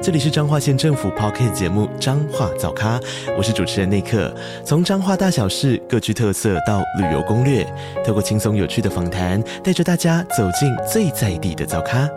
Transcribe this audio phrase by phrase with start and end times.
[0.00, 3.00] 这里是彰化县政府 Podcast 节目《彰化早咖》，
[3.36, 4.32] 我是主持人内克。
[4.64, 7.64] 从彰化大小事各具特色到旅游攻略，
[8.06, 12.08] 透过轻松有趣的访谈，带着大家走进最在地的早咖。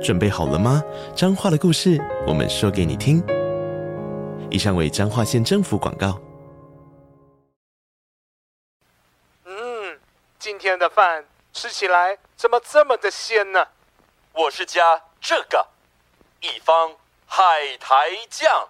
[0.00, 0.80] 准备好了吗？
[1.16, 3.20] 彰化的故事，我们说给你听。
[4.48, 6.20] 以上为彰化县政府广告。
[9.44, 9.98] 嗯，
[10.38, 13.66] 今天的饭吃起来怎么这么的鲜呢？
[14.32, 15.66] 我是加这个。
[16.40, 16.92] 一方
[17.26, 18.68] 海苔酱，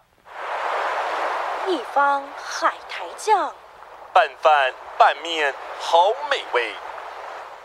[1.66, 3.52] 一方海苔酱，
[4.14, 6.74] 拌饭拌面好美味。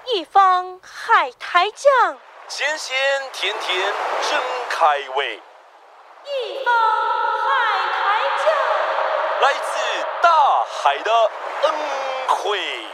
[0.08, 2.18] 一方海苔酱，
[2.50, 2.98] 咸咸
[3.32, 3.94] 甜甜
[4.30, 5.42] 真开胃。
[6.26, 6.74] 一方
[7.40, 8.54] 海苔酱，
[9.40, 11.12] 来自大海的
[11.62, 11.74] 恩
[12.28, 12.88] 惠。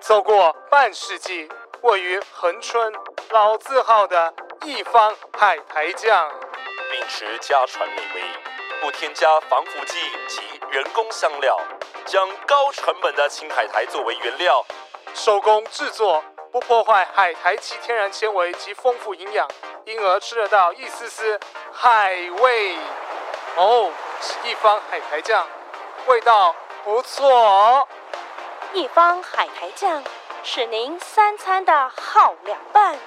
[0.00, 1.48] 走过半世纪，
[1.82, 2.92] 位于恒春
[3.30, 4.34] 老字号的。
[4.64, 6.30] 一方海苔酱，
[6.90, 8.22] 秉持家传美味，
[8.80, 11.60] 不添加防腐剂及人工香料，
[12.06, 14.64] 将高成本的青海苔作为原料，
[15.12, 19.46] 手工制作，不破坏海苔其天然纤维及丰富营养，
[19.84, 21.38] 因而吃得到一丝丝
[21.70, 22.78] 海味。
[23.56, 23.92] 哦，
[24.22, 25.46] 是一方海苔酱，
[26.06, 27.86] 味道不错哦。
[28.72, 30.02] 一方海苔酱
[30.42, 32.98] 是您三餐的好凉拌。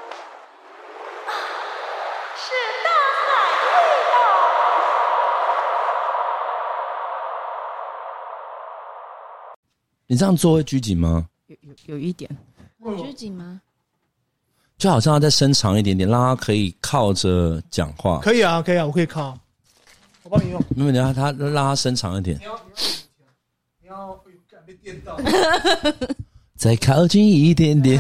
[10.09, 11.27] 你这样做会拘谨吗？
[11.47, 12.29] 有有有一点，
[13.03, 13.59] 拘谨吗？
[14.77, 18.19] 就好像要再伸长一点点，让他可以靠着讲话。
[18.19, 19.37] 可以啊，可以啊，我可以靠。
[20.23, 20.63] 我帮你用。
[20.69, 22.37] 没有，你让他让他伸长一点。
[22.39, 22.59] 你要
[23.81, 24.31] 你要会
[24.65, 25.19] 被电到。
[26.55, 27.99] 再靠近一点点。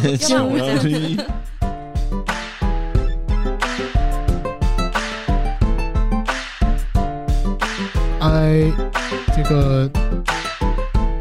[8.21, 8.71] 哎，
[9.35, 9.89] 这个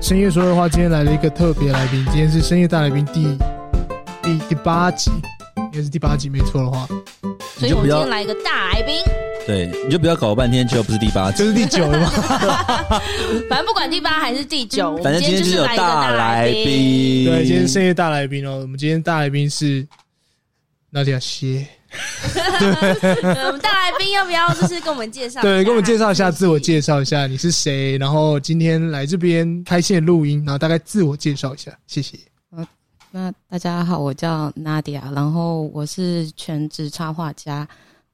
[0.06, 2.05] 深夜说的话，今天来了一个特别来宾。
[2.05, 3.37] 今天是深夜大来宾第
[4.22, 5.11] 第第八集，
[5.56, 6.87] 应该是第八集没错的话。
[7.56, 8.94] 所以我们今天来一个大来宾。
[9.49, 12.09] 对，你就不要搞了半天，就不是第八集，就是第九了吗？
[13.50, 17.25] 反正不管第八还是第九，反正今天就是有大来宾。
[17.25, 19.84] 对，今天深夜大来宾哦，我们今天大来宾是
[20.91, 21.67] 娜迪亚谢。
[22.34, 25.40] 我们 大来宾要不要就是跟我们介绍？
[25.40, 32.18] 对，跟我们介绍一下，自我介绍一下你是谁，然后今天来这边开线录音，然后大概自我介绍一下，谢谢。
[32.50, 32.66] 呃，
[33.10, 37.66] 那大家好，我叫 Nadia，然后我是全职插画家，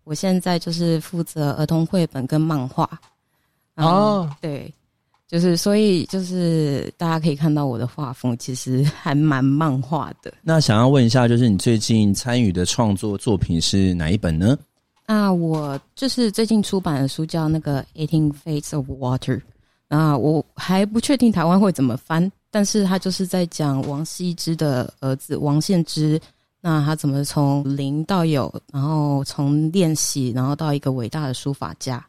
[0.04, 2.88] 我现在就是负责儿童绘本跟漫画。
[3.76, 4.72] 哦，对。
[5.32, 10.30] 就是，所以就是大家可以看到我的画风，其实还蛮漫画的。
[10.42, 14.58] 那想要问一下，就是你最近参与的创作作品是哪一本呢？
[15.06, 19.38] 啊，我就是最近出版的书叫那个《Eighteen Fates of Water》。
[19.88, 26.20] 那，我还不确定台湾会怎么翻，但是他就是在讲王羲之的儿子王献之，
[26.60, 32.04] 那他怎么从零到有，然后从练习，然后到一个伟大的书法家。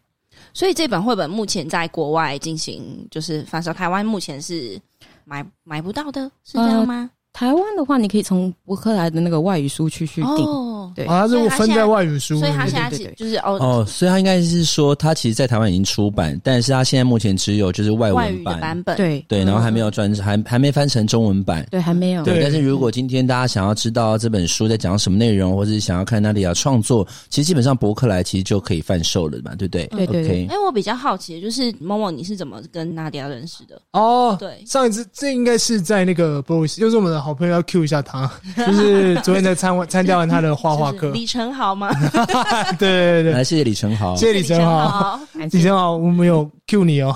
[0.53, 4.79] 所以这本绘本目前在国外进行就是发售，台湾目前是
[5.25, 7.09] 买买不到的，是这样吗？
[7.11, 10.45] 呃台湾的话，你可以从博客来的那个外语书区去订。
[10.45, 22.23] 哦，对，啊，它是分在外语书，所以他现在是就是哦哦，所以他应该是说，他其实，在台湾已经出版，但是他现在目前只有就是外文版版本，对对，然后还没有转，还还没翻成中文版，对，还没有。
[22.23, 29.87] 对，但是如果今天大家想要知道这本书在讲什么内容，或者是想要看娜迪亚创作，其实基本上博客来其实就可以贩售了嘛，对不对？
[29.87, 30.47] 对对对。
[30.47, 33.81] 哎，我比较好奇的就是某某你是怎么跟娜迪亚认识的？
[33.91, 38.03] 哦，对，上一次这应该是在那个 Boris，就是我们的好朋友要 Q 一下。
[38.03, 38.29] 他
[38.67, 41.89] 就是昨天在参完参加完他的画画课，李承豪吗？
[42.77, 45.19] 对对对，来谢谢李承豪，谢谢李承豪，
[45.51, 47.15] 李承豪，我们有 Q 你哦，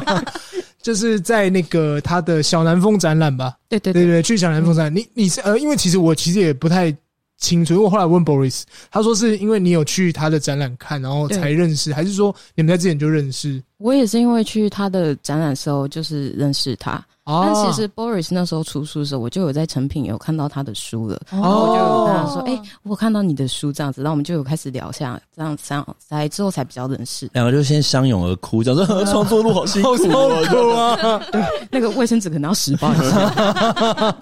[0.82, 3.56] 就是在那个他的小南风展览吧？
[3.68, 4.04] 对对对。
[4.04, 4.84] 对，去小南风展。
[4.84, 6.94] 览，你你是呃，因为其实我其实也不太
[7.38, 13.62] 清楚，因为我后来问 Boris，他说是因为你有去他的展览看，然后才认识，还是说你们在之前就认识？
[13.78, 17.02] 我也是因为去他的展览时候就是认识他。
[17.24, 27.28] 哦，但其实 Boris 那时候出书的时候，我就有在成品有看到他的书了，哦然后我就有跟他说：“哎、我看到你的书这样子。”然后我们就有开始聊下，这样这样才之后才比较认识。
[27.32, 31.22] 两个就先相拥而哭，讲说创作路好辛苦哦，
[31.70, 34.16] 那个卫生纸可能要十包一下。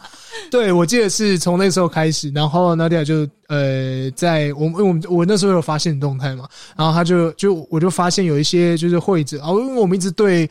[0.50, 10.48] 对，我记得是从那时候开始，然后 Nadia 就呃，在我们我们我那时候有发现动态嘛，然后他就就我就发现有一些就是会者，然后因为我们一直对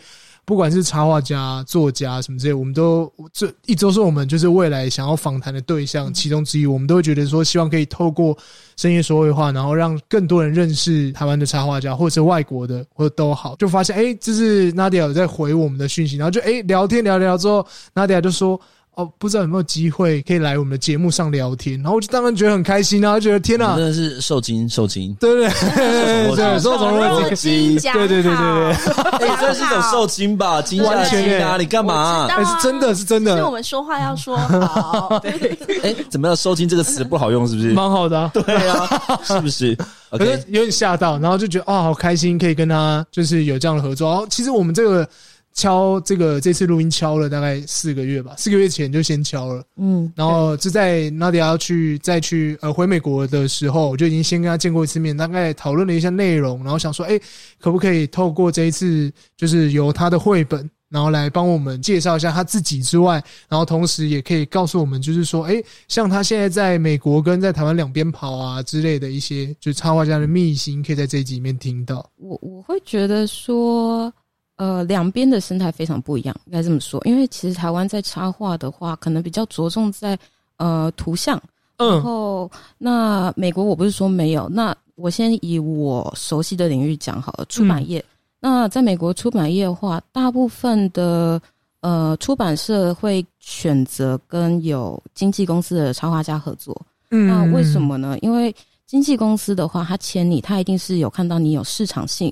[0.52, 8.38] 不管是插画家、作家什么之类，我们都这一周是我们就是未来想要访谈的对象其中之一，我们都会觉得说，希望可以透过
[8.76, 17.66] 深夜说会话，然后让更多人认识台湾的插画家，或者是外国的，或者都好，就发现哎，这是 Nadia 在回我们的讯息，然后就哎聊天聊聊之后
[17.96, 18.60] ，Nadia 就说。
[18.96, 26.36] 哦，不知道有没有机会可以来我们的节目上聊天，然后我就当然觉得很开心啊，觉得天哪，真的是受惊受惊，对不 对？
[26.36, 30.62] 对，受宠若惊，对对对对对，哎，这是一种受惊吧？
[30.62, 31.56] 惊吓惊啊！
[31.58, 32.28] 你干嘛？
[32.30, 35.18] 哎，是真的是真的，是我们说话要说好。
[35.24, 36.36] 对，哎，怎么样？
[36.36, 37.70] 受惊这个词不好用，是不是？
[37.72, 38.90] 蛮好的啊，对啊，
[39.24, 39.74] 是不是？
[40.12, 44.10] 可是有点吓到，然后就觉得啊，好开心，可以跟他就是有这样的合作。
[44.10, 45.08] 然后其实我们这个。
[45.54, 57.20] 敲这个这次录音敲了大概四个月吧，四个月前就先敲了，嗯，然后就在 Nadia 要去再去呃回美国的时候，我就已经先跟他见过一次面，大概讨论了一下内容，然后想说，哎，
[57.60, 72.10] 可不可以透过这一次就是由他的绘本，然后来帮我们介绍一下他自己之外，然后同时也可以告诉我们，就是说，哎，像他现在在美国跟在台湾两边跑啊之类的一些，就是插画家的秘辛，可以在这一集里面听到。
[72.16, 74.12] 我我会觉得说。
[74.62, 77.02] 呃，两边的生态非常不一样，应该这么说。
[77.04, 80.16] 因为其实台湾在插画的话，可能比较着重在
[80.58, 81.42] 呃图像，
[81.78, 87.98] 然后、嗯、那美国我不是说没有，那我先以我熟悉的领域讲好了，出版业。
[88.02, 88.06] 嗯、
[88.40, 91.42] 那在美国出版业的话，大部分的
[91.80, 96.80] 呃出版社会选择跟有经纪公司的插画家合作。
[97.10, 98.16] 嗯，那为什么呢？
[98.22, 98.56] 因为
[98.86, 102.32] 经纪公司的话，他签你，他一定是有看到你有市场性。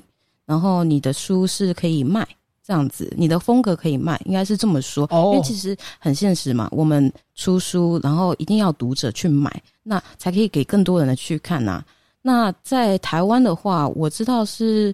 [0.50, 2.26] 然后你的书是可以卖
[2.66, 5.06] 这样子，你的风格可以卖，应该是这么说。
[5.12, 11.84] 哦，因为其实很现实嘛，我们出书，然后一定要读者去买，那才可以给更多人的去看呐。
[12.20, 14.92] 那在台湾的话，我知道是，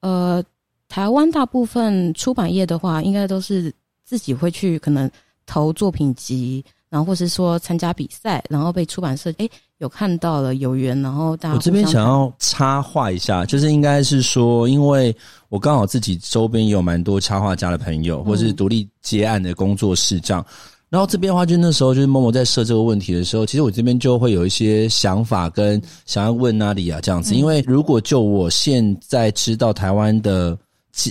[0.00, 0.42] 呃，
[0.88, 3.70] 台湾大部分出版业的话，应该都是
[4.06, 5.10] 自己会去可能
[5.44, 6.64] 投作品集。
[6.94, 15.12] 然后或是说参加比赛，然后被出版社哎有看到了有缘，然后大家我这边想要插话一下，就是应该是说，因为
[15.48, 20.40] 我刚好自己周边也有蛮多插画家的朋友，或是独立接案的工作室这样。
[20.48, 20.54] 嗯、
[20.90, 30.56] 然后这边的话，就那时候就是默默在设这个问题的时候，其实我这边就会有一些想法跟想要问 Nadia 这样子，因为如果就我现在知道台湾的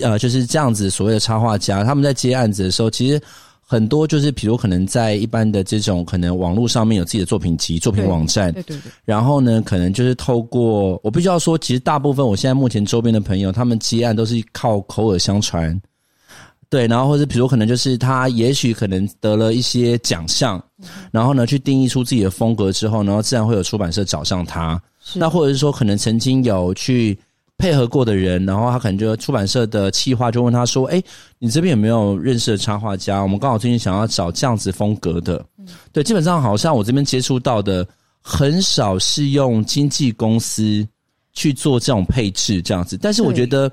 [0.02, 3.22] 呃就是这样子所谓的插画家，他们在接案子的时候，其实。
[3.74, 8.92] 很多就是，比如可能在一般的这种可能网络上面有自己的作品集、作品网站，对对对。
[9.04, 15.82] 然后呢，可能就是透过我必须要说，其实大部分我现在目前周边的朋友，他们接案都是靠口耳相传，
[16.70, 16.86] 对。
[16.86, 20.64] 然后或者比如可能就是他也许可能得了一些奖项，
[21.10, 24.80] 然后呢去定义出自己的风格之后，然后自然会有出版社找上他。
[25.16, 27.18] 那或者是说，可能曾经有去。
[27.64, 31.02] 配合过的人，然后他可能就出版社的企划就问他说：“哎，
[31.40, 33.22] 你这边有没有认识的插画家？
[33.22, 35.42] 我们刚好最近想要找这样子风格的。
[35.58, 37.88] 嗯”对，基本上好像我这边接触到的
[38.22, 40.86] 很少是用经纪公司
[41.32, 43.72] 去做这种配置这样子，但是我觉得。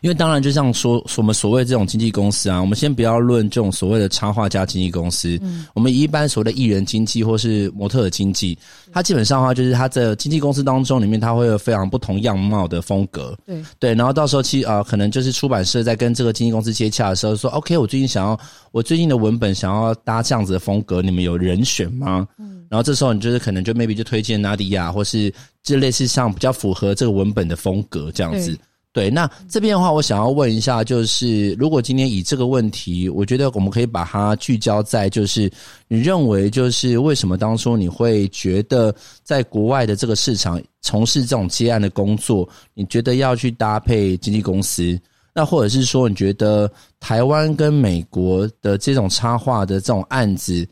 [0.00, 8.58] 因为当然，就像说我们所谓这种经纪公司啊，我们先不要论这种所谓的插画家经纪公司，嗯，我们一般所谓的艺人经纪或是模特的经纪，
[8.92, 13.62] 它基本上的话就是它的经纪公司当中里面，它会有非常不同样貌的风格，对。
[13.78, 18.38] 对，然后到时候其实啊，可能就是出版社在跟这个经纪公司接洽的时候说，OK，我最近想要
[18.72, 22.26] 我最近的文本想要搭这样子的风格，你们有人选吗？
[22.38, 28.58] 嗯，然后这时候你就是可能就 maybe 就推荐 Nadia 或是就类似像比较符合这个文本的风格这样子。
[28.96, 35.52] 对，那这边的话，我想要问一下，就是如果今天以这个问题，我觉得我们可以把它聚焦在，就是
[35.86, 44.98] 你认为，就是为什么当初你会觉得在国外的这个市场从事这种接案的工作，你觉得要去搭配经纪公司，
[45.34, 46.66] 那或者是说，你觉得
[46.98, 50.66] 台湾跟美国的这种插画的这种案子？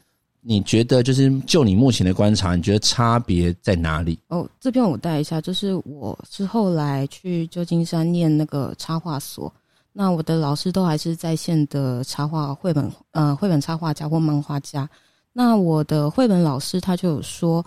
[0.47, 4.19] 你觉得就是就你目前的观察，你觉得差别在哪里？
[4.29, 9.51] 哦，这边我带一下，就是我是后来去旧金山念那个插画所，
[9.91, 14.87] 那我的老师都还是在线的插画绘本，呃，绘本插画家或漫画家。
[15.33, 17.65] 那我的绘本老师他就有说，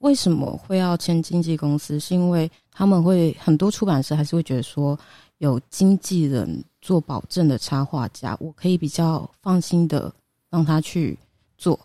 [0.00, 1.98] 为什么会要签经纪公司？
[1.98, 4.98] 是因为他们会很多出版社还是会觉得说，
[5.38, 10.12] 有经纪人做保证的插画家，我可以比较放心的
[10.50, 11.18] 让他去
[11.56, 11.80] 做。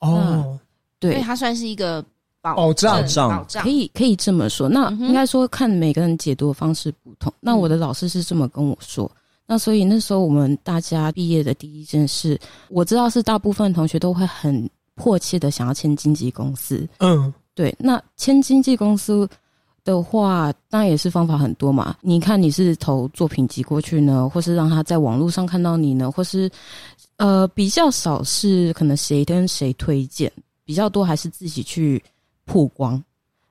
[0.00, 0.58] 哦，
[0.98, 2.04] 对，所以它算是一个
[2.40, 3.00] 保保障。
[3.00, 3.62] 保障，保障。
[3.62, 4.68] 可以可以这么说。
[4.68, 7.32] 那应该说看每个人解读的方式不同。
[7.40, 9.10] 那我的老师是这么跟我说。
[9.46, 12.38] 那所以那时候我们大家毕业的第一件事，
[12.68, 16.88] 我知道是大部分同学都会很迫切的想要签经纪公司。
[16.98, 19.28] 嗯，对，那签经纪公司
[19.86, 21.96] 的话，当然也是方法很多嘛。
[22.02, 26.50] 你看你是投作品集过去呢，或是让他在网络上看到你呢，或是
[27.16, 30.30] 呃比较少是可能谁跟谁推荐，
[30.64, 32.02] 比较多还是自己去
[32.44, 33.02] 曝光。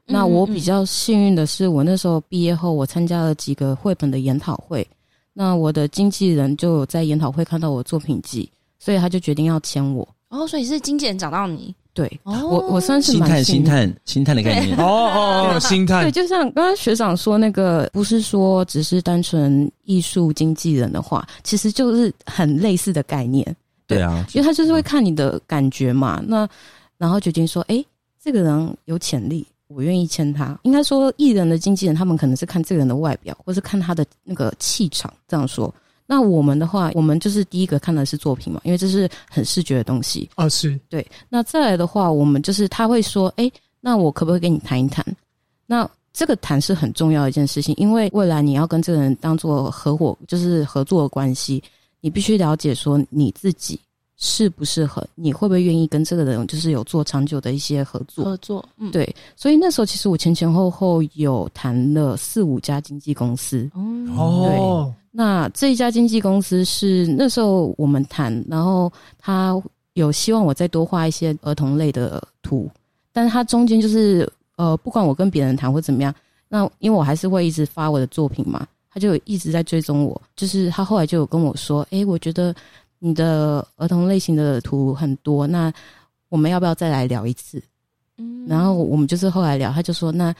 [0.06, 4.86] 那我比较幸运的是，我那时候毕业后，我参加了几个绘本的研讨会。
[5.34, 10.08] 那我的经纪人就有在研讨会看到我作品集，所以他就决定要签我。
[10.30, 14.76] 哦，所以是经纪人找到你，对，哦我我算是星探，星探，星探的概念。
[14.78, 23.56] 哦哦哦，星探对，就像刚刚学长说那个，不是说只是单纯艺术经纪人的话，其实就是很类似的概念。
[23.88, 26.46] 对啊，因为他就是会看你的感觉嘛，那
[26.98, 27.82] 然后决定说，哎，
[28.22, 30.60] 这个人有潜力，我愿意签他。
[30.64, 35.74] 应该说，艺人的经纪人他们可能是看这个人的外表，或是看他的那个气场这样说。
[36.08, 40.30] 那我们的话，我们就是第一个看的是作品嘛，因为这是很视觉的东西。
[40.36, 45.06] 啊，是对，那再来的话，我们就是他会说，哎，那我可不可以跟你谈一谈？
[45.66, 51.62] 那这个谈是很重要的一件事情，因为未来你要跟这个人当做合伙，就是合作的关系，
[52.02, 53.80] 你必须了解说你自己
[54.16, 58.24] 适不适合，你会不会愿意跟这个人就是有做长久的一些合作？
[58.24, 63.70] 合作，嗯，对，所以那时候其实我前前后后有谈了四五家经纪公司。
[63.74, 63.82] 哦，
[64.16, 69.56] 哦，那这一家经纪公司是那时候我们谈，然后他
[69.94, 72.70] 有希望我再多画一些儿童类的图，
[73.14, 76.14] 但是他中间就是呃，不管我跟别人谈或怎么样，
[76.50, 82.54] 那因为我还是会一直发我的作品嘛，他就一直在追踪我，就是他后来就有跟我说，诶，我觉得
[83.00, 85.72] 你的儿童类型的图很多，那
[86.28, 87.64] 我们要不要再来聊一次？
[88.18, 90.36] 嗯然后我们就是后来聊，他就说，那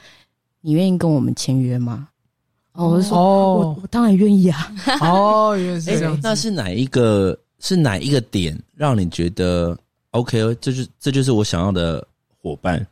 [0.60, 2.08] 你愿意跟我们签约吗？
[2.76, 4.72] 然后我就说，我哦我当然愿意啊。
[5.00, 6.20] 哦，原来是哎这样子。
[6.22, 7.36] 那是哪一个？
[7.58, 9.76] 是哪一个点让你觉得
[10.10, 10.38] OK？
[10.60, 12.06] 这就是这就是我想要的
[12.38, 12.86] 伙伴。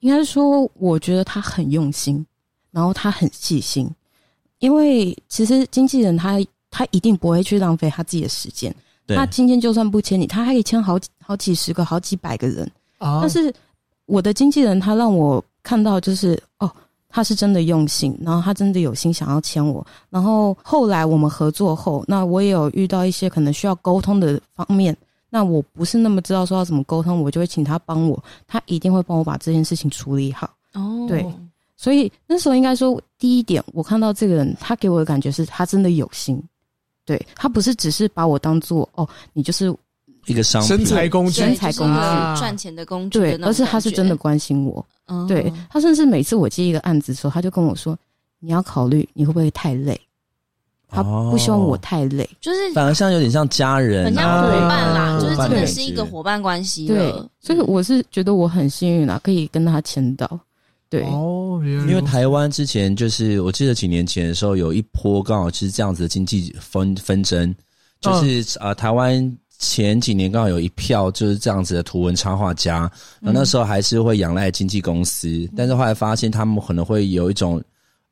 [0.00, 2.26] 应该说，我觉得他很用心，
[2.72, 3.88] 然后他很细心，
[4.58, 6.36] 因为其实经纪人他
[6.68, 8.74] 他一定不会去浪费他自己的时间。
[9.06, 12.68] 对他今天就算不签你，他还可以签好几好几十个、好几百个人。
[12.98, 13.54] 啊但是
[14.06, 16.70] 我的经纪人他让我看到，就是哦，
[17.08, 19.86] 他是真的用心，然后他真的有心想要签我。
[20.10, 24.96] 然后后来我们合作后，那我也有遇到一些可能需要沟通的方面，
[25.30, 30.50] 那我不是那么知道说要怎么沟通，我就会请他帮我，他一定会帮我把这件事情处理好。
[30.74, 31.24] 哦，对。
[31.76, 36.42] 所以那时候应该说，第一点，我看到这个人，他给我的感觉是他真的有心，
[37.04, 39.72] 对，他不是只是把我当做哦，你就是
[40.28, 40.68] 一个商品。
[40.68, 42.00] 身材工具，身材工具。
[42.38, 44.84] 赚钱的工具对，而是他是真的，关心我。
[45.06, 45.26] 哦。
[45.28, 47.98] 对他，甚至每次我接一个案子的时候，他就跟我说
[48.40, 50.00] ：“你要考虑你会不会太累。”
[50.90, 52.26] 他不希望我太累。
[52.40, 60.40] 就是反而像有点像家人，很像啊伙伴啦，伙就是真的是一个伙伴关系对，所以我是觉得我很幸运啦，可以跟他签到。
[60.88, 67.54] 对，哦，因为台湾之前就是，我记得几年前的时候，有一波刚好是这样子的经济纷纷争，
[68.00, 77.62] 就是、呃，台湾前几年刚好有一票就是这样子的图文插画家，然后那时候还是会仰赖经纪公司，但是后来发现他们可能会有一种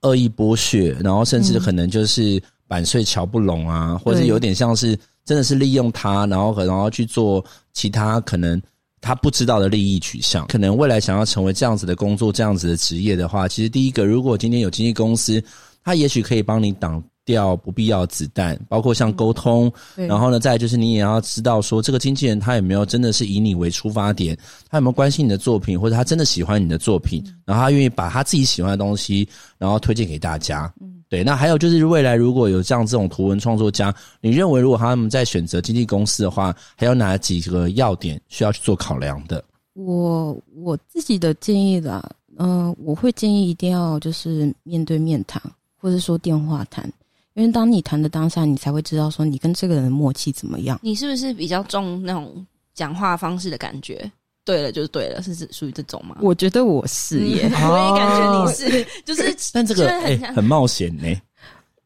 [0.02, 8.60] 恶意剥削，然后甚至可能就是版税瞧不拢啊，或者有点像是真的是利用他，然后然后去做其他可能。
[9.02, 15.40] 他不知道的利益取向，可能未来想要成为这样子的工作、这样子的职业的话，其实第一个，如果今天有经纪公司，
[15.84, 20.06] 他也许可以帮你挡掉不必要的子弹，包括像沟通，对。
[20.06, 24.34] 然后呢，再就是你也要知道说，这个经纪人他有没有真的是以你为出发点，
[24.70, 29.28] 他有没有关心你的作品，或者他真的喜欢你的作品，然后他愿意把他自己喜欢的东西，
[29.58, 30.72] 然后推荐给大家。
[31.08, 39.44] 对，那还有就是未来如果有这样这种图文创作家，你认为如果他们在选择经纪公司的话，还有哪几个要点需要去做考量的？
[39.74, 42.02] 我我自己的建议啦，
[42.38, 45.40] 嗯、呃，我会建议一定要就是面对面谈，
[45.76, 46.90] 或者说电话谈，
[47.36, 50.78] 因为当你谈的当下，你才会知道说你跟这个人的默契怎么样。
[50.82, 54.10] 你是不是比较重那种讲话方式的感觉？
[54.42, 56.16] 对了，就是对了，是是属于这种吗？
[56.22, 61.14] 我觉得我是耶，嗯 我也感觉你是，就是， 但这个很像很冒险呢、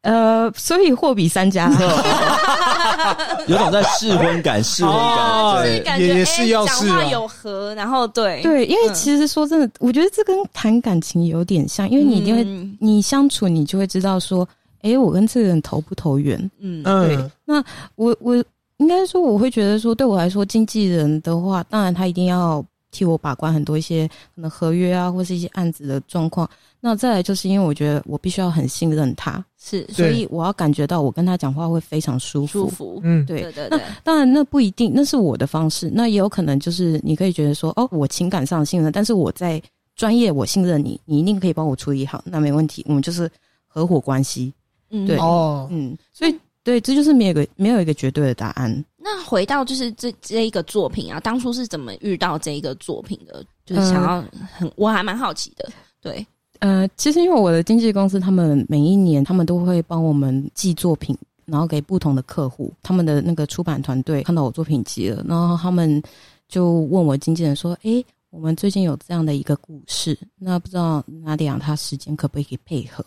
[0.03, 1.69] 呃，所以货比三家。
[3.47, 14.47] 有种在试婚感，试婚哦感，就是对，感觉哎也也是要讲试啊话有和，然后对对，因为嗯其实说真的，我觉得这跟谈感情有点像，因为你一定会，嗯你相处，你就会知道说，
[14.81, 16.37] 哎，我跟这个人投不投缘？
[16.59, 17.63] 嗯对嗯，那
[17.95, 18.35] 我我
[18.77, 26.49] 应该说，我会觉得说，对我来说，经纪人的话，当然他一定要替我把关很多一些可能合约啊，或是一些案子的状况。
[26.79, 32.61] 那再来就是因为我觉得我必须要很信任他，是所以我要感觉到我跟他讲话会非常舒服。
[32.61, 35.91] 舒服，嗯，对对对那，当然，那不一定，那是我的方式。
[35.93, 39.61] 那也有可能就是你可以觉得说，哦，我情感上信任，但是我在
[39.95, 43.29] 专业我信任你，你一定可以帮我处理好，那没问题，我们就是
[43.67, 44.51] 合伙关系。
[44.91, 48.85] 嗯对哦，嗯，所以对，这就是没有一个没有一个绝对的答案。
[48.97, 53.43] 那回到就是这这一个作品啊，当初是怎么遇到这一个作品的？
[53.65, 54.23] 就是想要
[54.55, 55.67] 很，我还蛮好奇的。
[55.99, 56.25] 对，
[56.59, 62.71] 呃，其实因为我的经纪公司，他们每一年他们都会帮我们寄作品，然后给不同的客户。
[62.83, 66.01] 他们的那个出版团队看到我作品集了，然后他们
[66.47, 73.03] 就问我经纪人说：“诶，我们最近有这样的一个故事，那不知道哪里让他时间可不可以配合？”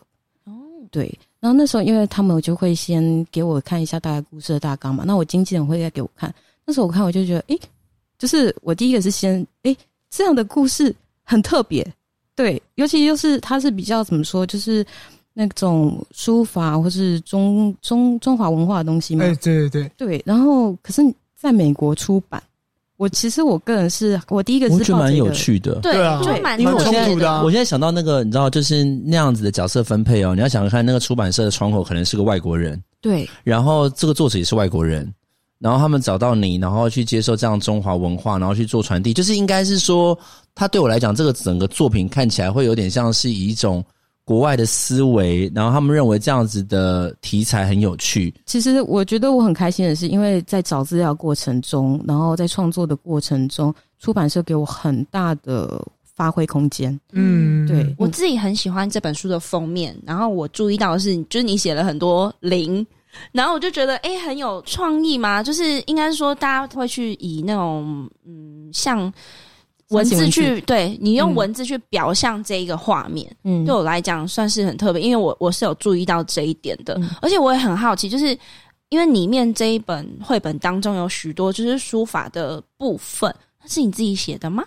[0.47, 0.53] 哦，
[0.91, 1.17] 对。
[1.45, 6.35] 然后那时候，因为他们就会先给我看一下大概故事的大纲嘛，那我经纪人会再给我看。
[6.65, 7.61] 那时候我看，我就觉得，诶，
[8.17, 9.77] 就是我第一个是先，诶，
[10.09, 11.87] 这样的故事很特别。
[12.35, 14.83] 对，尤其就是它是比较怎么说，就是
[15.35, 19.27] 那种书法或是中中中华文化的东西嘛。
[19.27, 21.03] 哎，对对对，对，然后可是
[21.37, 22.43] 在美国出版，
[22.97, 25.75] 我其实我个人是我第一个是我觉得蛮有趣的。
[25.77, 30.35] 对对啊就蛮因为我特别冲突的啊我现在想到那个，你知道，就是那样子的角色分配哦。
[30.35, 35.13] 你要想想看，那个出版社的窗口可能是个外国人，对然后这个作者也是外国人，
[35.59, 40.17] 然后他们找到你，然后去接受这样中华文化，然后去做传递，就是应该是说，
[40.55, 43.85] 他对我来讲，这个整个作品看起来会有点像是以一种
[44.25, 48.33] 国外的思维，然后他们认为这样子的题材很有趣。
[48.47, 55.79] 其实我觉得我很开心的是，因为在找资料过程中，然后在创作的过程中，出版社给我很大的
[56.15, 56.99] 发挥空间。
[57.13, 62.87] 嗯，对，我自己很喜欢这本书的封面，然后我注意到的是，就是你写了很多零，
[63.31, 65.43] 然后我就觉得，哎，很有创意嘛。
[65.43, 69.13] 就是应该是说，大家会去以那种，嗯，像
[69.95, 78.37] 文字文去，字对你用嗯文字去表象这一个画面，嗯对我来讲算是很特别，因为我我是有注意到这一点的，嗯而且我也很好奇，就是
[78.91, 84.65] 因为里面这一本绘本当中有许多就是书法的部分，那是你自己写的吗？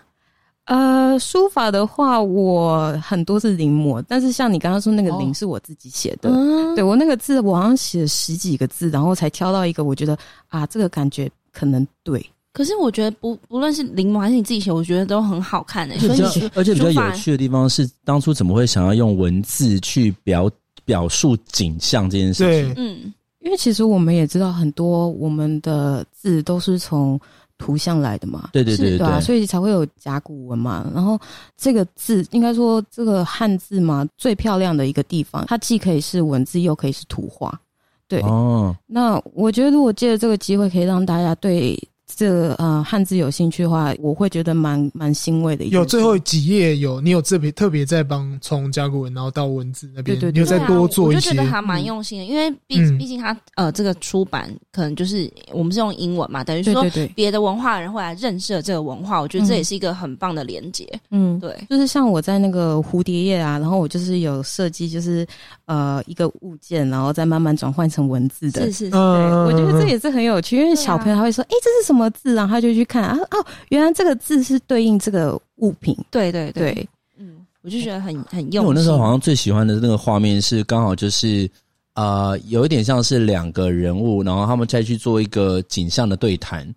[0.66, 6.30] 呃，书法的话，我很多是临摹，但是像你刚刚说那个“临”是我自己写的。
[6.30, 10.18] 嗯，对我那个字，我好像写了十几个字，然后才挑到一个，我觉得
[10.50, 12.20] 啊，这个感觉可能对。
[12.58, 16.00] 可是我觉得不不论是临摹还是你自己写，我觉得都很好看的、欸。
[16.00, 20.50] 所以而且比较有趣的地方是，当初怎么会想要用文字去表
[20.84, 22.74] 表述景象这件事情？
[22.76, 27.20] 嗯，因为其实我们也知道很多我们的字都是从
[27.60, 30.90] 图像来的嘛，对对对所以才会有甲骨文嘛。
[30.96, 31.20] 然后
[31.56, 37.62] 这个字应该说这个汉字嘛，最漂亮的一个地方，它既可以是文字，又可以是图画。
[38.08, 41.78] 对，哦，那我觉得如果借着这个机会，可以让大家对
[42.18, 45.66] 这个呃汉字有兴趣的话，我会觉得蛮蛮欣慰的。
[45.66, 50.34] 有最后几页有你有特别特别在帮从甲骨文然后到文字那边，对对对。
[50.34, 52.98] 你有再多做一些啊我就觉得还蛮用心的，因为毕嗯。
[52.98, 60.84] 毕竟它呃这个出版可能就是我们是用英文嘛，等于说别的文化人会来认识了这个文化，我觉得这也是一个很棒的连接。
[61.12, 65.28] 嗯，对，就是像我在那个蝴蝶页啊，然后我就是有设计，就是
[65.68, 68.66] 呃一个物件，然后再慢慢转换成文字的。
[68.66, 75.96] 是是是，我觉得这也是很有趣，因为小朋友他会说：“哎、这是什么字？”然后他就去看啊，哦，原来这个字是对应这个物品。
[76.10, 78.66] 对对对，对，嗯，我就觉得很很用心。
[78.66, 81.50] 我那时候好像最喜欢的那个画面是刚好就是
[81.96, 86.68] 呃，有一点像是两个人物，然后他们再去做一个景象的对谈，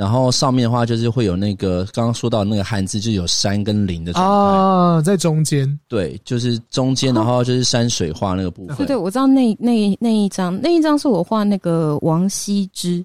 [0.00, 8.74] 然后上面的话就是会有那个刚刚说到那个汉字，就有山跟林的状态，啊，在中间，对，就是中间，然后就是山水画那个部分。
[8.78, 13.04] 对对，我知道那那那一张，那一张是我画那个王羲之。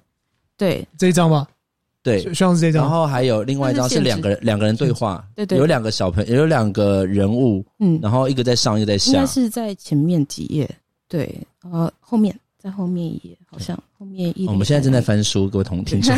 [0.56, 0.88] 对。
[0.98, 1.46] 这一张吗，
[2.02, 2.22] 对。
[2.22, 2.84] 希希望是这张。
[2.84, 2.90] 然。
[2.90, 9.12] 后还有另外一张是两个人两个人对话，对对有两个小朋友，有两个人物，嗯，然后一个在上，一个在下。
[9.12, 10.70] 应该，是在前面几页。
[11.10, 11.38] 对，
[11.70, 12.34] 呃，后面
[12.66, 14.50] 在后面一页，好像后面一页。
[14.50, 16.12] 我们现在正在翻书，各位同听众。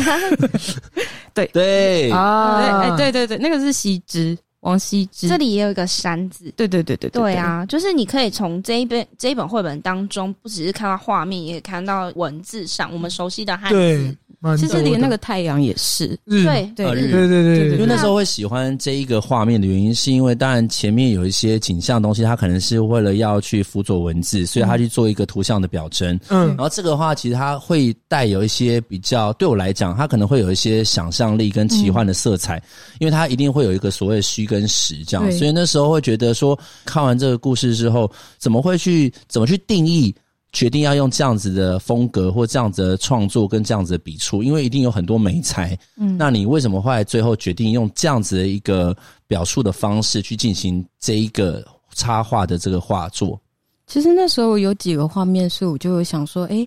[1.34, 5.28] 对对啊，对，哎，对对对，那个是西之，王羲之。
[5.28, 6.52] 这里也有一个山字。
[6.56, 14.16] 对对对对对，啊，就是你可以从这一本这一本绘本当中，不只是看到画面，也可以看到文字上我们熟悉的汉对
[14.56, 16.16] 其实连那个太阳也是。
[16.24, 26.16] 日，对对对对对对对因为那时候会喜欢这一个画面的原因，是因为当然前面有一些景象的东西，它可能是为了要去辅佐文字，所以他去做一个图像的表征。
[26.28, 32.62] 嗯然后这个的话，其实它会带有一些比较，对我来讲，它可能会有一些想象力跟奇幻的色彩，
[33.00, 35.30] 因为它一定会有一个所谓的虚跟十这样。
[35.30, 40.12] 所以那时候会觉得说，看完这个故事之后，怎么会去怎么去定义
[40.50, 44.42] 决定要用这样子的风格或这样子的创作跟这样子的笔触？
[44.42, 51.62] 因为一定有很多美材，嗯，那你为什么后来最后决定用这样子的一个表述的方式去进行这一个
[51.94, 53.38] 插画的这个画作？
[53.86, 56.66] 其实那时候有几个画面是我就有想说，诶，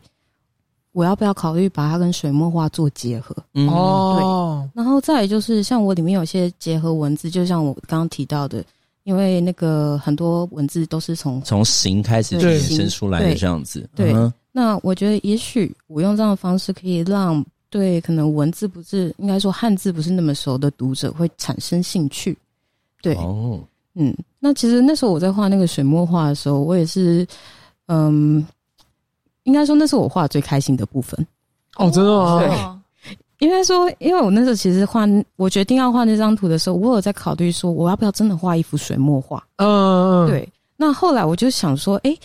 [0.92, 3.36] 我要不要考虑把它跟水墨画做结合？
[3.54, 4.70] 嗯，对。
[4.74, 8.64] 然后再来就是像我里面有些结合文字，就像我刚刚提到的。
[9.04, 14.14] 因为那个很多文字都是从从形开始衍生出来的这样子，对。
[14.14, 22.38] 对，那我觉得也许我用这样的方式可以让对可能文字不是应该说汉字不是那么熟的读者会产生兴趣。
[23.02, 23.60] 对，哦，
[23.96, 27.26] 嗯，那其实那时候我在画那个水墨画的时候，我也是，
[27.88, 28.46] 嗯，
[29.44, 31.26] 应该说那是我画最开心的部分。
[31.78, 32.40] 哦，真的吗？
[32.40, 32.82] 对。
[33.40, 39.44] 应该说，因为我那时候其实画，我决定要画那张图的时候，我有在考虑说，我要不要真的画一幅水墨画？
[39.56, 40.48] 嗯，对。
[40.78, 42.16] 那后来我就想说，哎，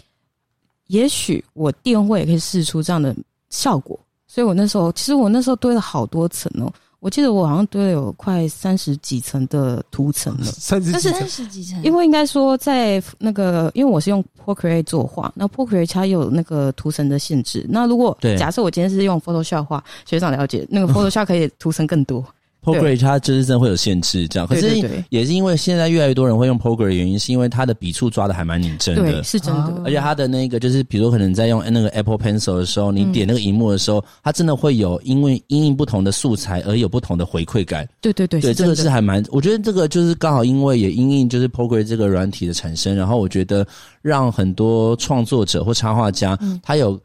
[0.89, 3.17] 也许我电绘也可以试出这样的
[3.49, 3.99] 效果。
[4.27, 6.71] 所以我那时候，其实我那时候堆了好多层哦。
[7.01, 11.81] 我记得我好像堆了有快三十几层的图层了， 三十几层，三十几层。
[11.83, 17.65] 因为应该说，在那个，因为我是用 Procreate 作画，那 Procreate 它有那个图层的限制。
[17.69, 22.25] 那如果假设我今天是用 Photoshop 画，学长了解，那个 Photoshop 可以图层更多。
[22.67, 24.47] Procreate 它就是真的会有限制，这样。
[24.49, 29.83] 可是也是因为现在越来越多人会用 Procreate 的原因，是因为它的笔触抓的还蛮拟真的，对，是真的。
[29.85, 37.89] 而且它的那个就是，比如说可能在用那个 Apple Pencil 的时候，你点那个荧幕的时候，它真的会有因为因应不同的素材而有不同的回馈感。
[38.01, 43.67] 对对对，对，这个是还蛮，我觉得这个就是刚好因为也因应就是 Procreate 这个软体的产生，然后我觉得
[44.03, 47.01] 让很多创作者或插画家，他有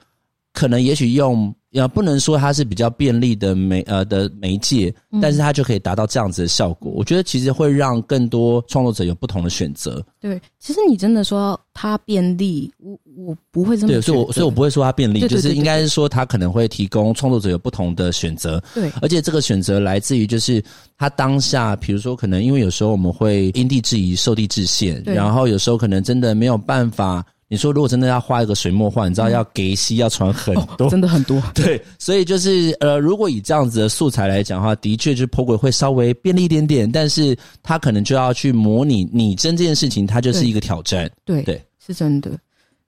[0.53, 1.53] 可能也许用。
[1.73, 6.91] 呃不能说它是比较便利的媒呃的媒介，但是它就可以达到这样子的效果。
[6.91, 10.05] 嗯、我觉得其实会让更多创作者有不同的选择。
[10.19, 13.93] 对，其实你真的说它便利，我我不会这么。
[13.93, 18.61] 对，所以我所以我不会说它便利，就是应该是说它可能会提供创作者有不同的选择。
[18.73, 20.61] 对，而且这个选择来自于就是
[20.97, 27.25] 他当下，比如说可能因为有时候我们会因地制宜、受地制限，然后有时候可能真的没有办法。
[27.51, 31.43] 你说，如果真的要画一个水墨画，你知道要给戏要传很多，哦，真的很多。
[31.53, 41.11] 对，所以就是呃，如果以这样子的素材来讲的话，的确就是 Procreate 会稍微便利一点点，但是它可能就要去模拟拟真这件事情，它就是一个挑战。
[41.25, 42.31] 对，对，是真的。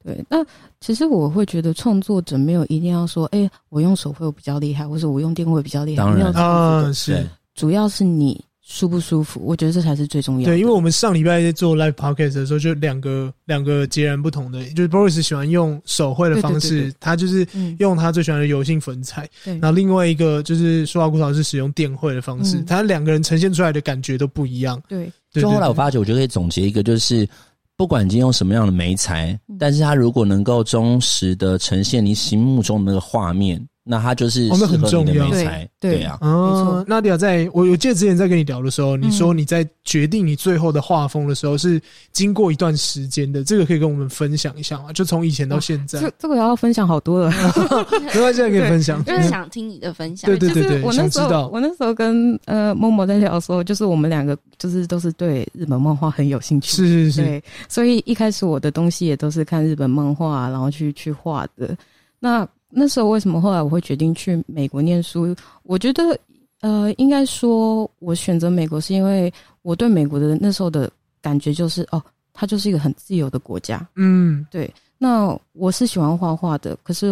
[0.02, 0.38] 对，那
[0.80, 5.97] 其实我会觉得创作者没有一定要说，哎，我用手绘比较厉害，或者我用电绘比较厉害。
[5.97, 8.41] 当然啊，是，主要是你。
[8.74, 9.40] 舒不舒服？
[9.46, 10.52] 我觉得这才是最重要的。
[10.52, 19.30] 对，因为我们上礼拜在做 live podcast 的时候，就两个两个截然不同的，就是 Boris 喜欢用手绘的方式，他就是用他最喜欢的油性粉彩。
[19.46, 24.82] 对，然后另外一个就是说话古老是使用电绘的方式，他两个人呈现出来的感觉都不一样。
[24.90, 27.30] 对，就后来我发觉，我觉得可以总结一个，就是
[27.78, 33.64] 不管今天用什么样的媒材，但是他如果能够忠实的呈现你心目中的那个画面。
[33.86, 41.82] 那他就是哦，那很重要，对对啊，嗯，娜迪亚，在我我记得之前在跟你聊的时候，你说你在决定你最后的画风的时候是
[42.13, 44.93] 经过一段时间的，这个可以跟我们分享一下吗？
[44.93, 47.30] 就从以前到现在，这这个要分享好多了，
[48.13, 50.30] 没关系，可以分享， 就是想听你的分享。
[50.30, 61.76] 对对对对，我那时候我那时候跟呃默默在聊的时候，就是我们两个就是都是对日本漫画很有兴趣，是是是，对，所以一开始我的东西也都是看日本漫画，然后去去画的。
[62.19, 65.36] 那那时候为什么后来我会决定去美国念书？
[65.64, 66.18] 我觉得，
[66.62, 69.32] 呃，应该说我选择美国是因为
[69.62, 72.02] 我对美国的那时候的感觉就是，哦，
[72.34, 73.88] 它就是一个很自由的国家。
[73.96, 74.74] 嗯，对。
[74.98, 77.12] 那我是喜欢画画的，可是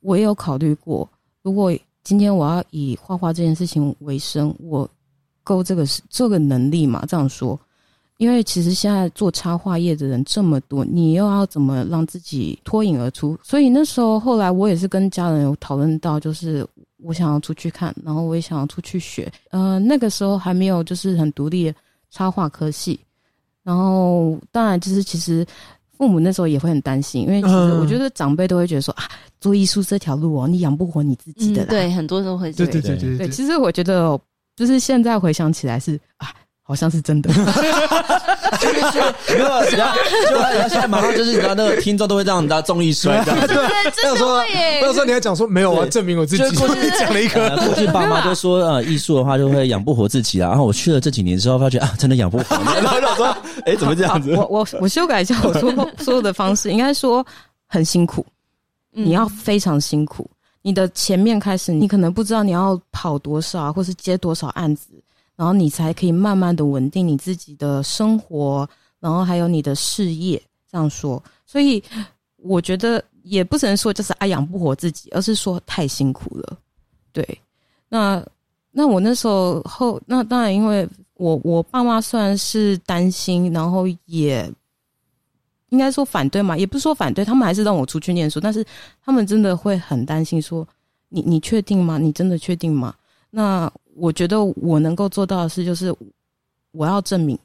[0.00, 1.08] 我也有考虑过，
[1.42, 1.72] 如果
[2.04, 4.88] 今天我要以画画这件事情为生，我
[5.42, 7.04] 够这个是这个能力嘛？
[7.08, 7.58] 这样说。
[8.18, 13.38] 因为其实现在做插画业的人这么多，你又要怎么让自己脱颖而出？
[13.42, 16.66] 所以那时候后来我也是跟家人有讨论到，就是
[17.02, 19.30] 我想要出去看，然后我也想要出去学。
[19.50, 21.74] 呃，那个时候还没有就是很独立的
[22.10, 22.98] 插画科系，
[23.62, 25.44] 然后当然就是其实
[25.98, 29.04] 父母那时候也会很担心，因为其实我觉得长辈都会觉得说啊，
[29.40, 31.68] 做艺术这条路哦，你养不活你自己的啦。
[31.68, 33.28] 嗯，对，很多都会对对对对对，对。
[33.28, 34.18] 其实我觉得
[34.56, 36.32] 就是现在回想起来是啊。
[36.68, 37.38] 好像是真的， 没
[39.38, 39.96] 有，然后
[40.52, 43.54] 然后现在马上就是你知道那个听众都会这样，你知道综艺摔这样，对，
[43.92, 44.80] 真的会耶。
[44.82, 46.42] 那时候你还讲说没有啊，证明我自己。
[46.56, 50.48] 过去讲了一个，过去爸妈都说呃，艺术的话就会养不活自己啊。
[50.48, 52.56] 然后我去了这几年之后，发觉啊，真的养不活。
[52.74, 53.26] 然后说，
[53.64, 54.34] 哎，怎么这样子？
[54.34, 57.24] 我我我修改一下我说说的方式，应该说
[57.68, 58.26] 很辛苦，
[58.90, 60.28] 你要非常辛苦。
[60.62, 64.88] 你的前面开始，你可能不知道你要跑多少，或是接多少案子。
[65.36, 68.68] 然后你才可以慢慢的稳定你自己的生活，
[68.98, 70.42] 然后还有你的事业。
[70.68, 71.82] 这样说，所以
[72.38, 76.58] 我觉得也不能说就是啊养不活自己，而是说太辛苦了。
[77.12, 77.26] 对，
[77.88, 78.22] 那
[78.72, 84.52] 那我那时候后，那当然因为我我爸妈虽然是担心，然后也
[85.68, 88.66] 应该说反对嘛，也不是说反对，他们还是让我出去念书，但是
[89.04, 90.68] 他们真的会很担心说，说
[91.08, 91.96] 你你确定吗？
[91.96, 92.92] 你真的确定吗？
[93.30, 95.94] 那我觉得我能够做到的事就是，
[96.72, 97.38] 我要证明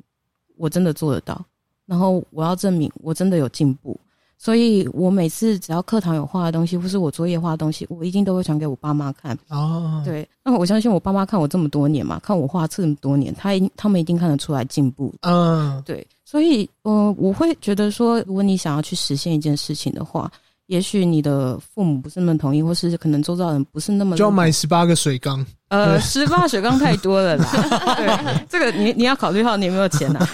[0.57, 1.43] 我真的做得到，
[1.85, 3.99] 然后我要证明我真的有进步。
[4.37, 9.37] 所以我每次只要课堂有画的东西，或是我作业画的东西，我一定都会传给我爸妈看。
[9.49, 15.13] 哦，对，那我相信我爸妈看我这么多年嘛，看我画这么多年，他一他们一定看得出来进步。
[15.21, 20.31] 嗯，对，所以呃，我会觉得说，如果你想要去实现一件事情的话，
[20.71, 25.45] 也许你的父母不是那么同意，或是可能周遭人不是那么，就要买十八个水缸。
[25.67, 27.45] 呃，十八水缸太多了啦。
[27.97, 30.25] 对，这个你你要考虑好你有没有钱啊。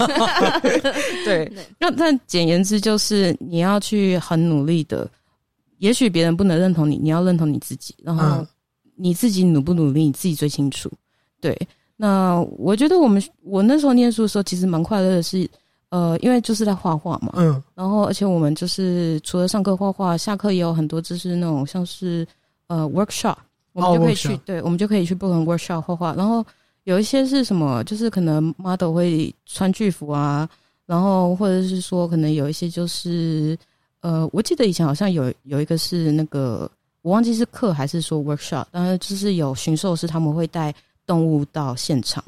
[1.26, 5.10] 对，那但简言之就是你要去很努力的，
[5.80, 8.46] 也许别人不能认同你，你要认同你自己，然后
[8.96, 10.88] 你自己努不努力，你自己最清楚。
[11.42, 11.60] 对，
[11.96, 15.50] 那我觉得我们我那时候念书的时候其实蛮快乐的是，
[15.90, 22.28] 呃，因为就是在画画嘛，嗯，然后而且我们就是除了上课画画，下课也有很多就是那种像是
[22.68, 23.36] 呃 workshop。
[23.74, 26.12] 我们就可以去，oh, 对，我们就可以去不同 workshop 画画。
[26.16, 26.44] 然后
[26.86, 30.50] 有一些是什么，就是可能 model 会穿剧服啊，
[30.88, 33.56] 然后或者是说可能有一些就是，
[34.02, 36.68] 呃，我记得以前好像有有一个是那个，
[37.04, 40.74] 我忘记是课还是说 workshop，然后就是有驯兽师他们会带
[41.06, 42.24] 动物到现场，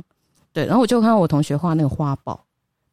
[0.53, 2.39] 对，然后我就看到我同学画那个花豹，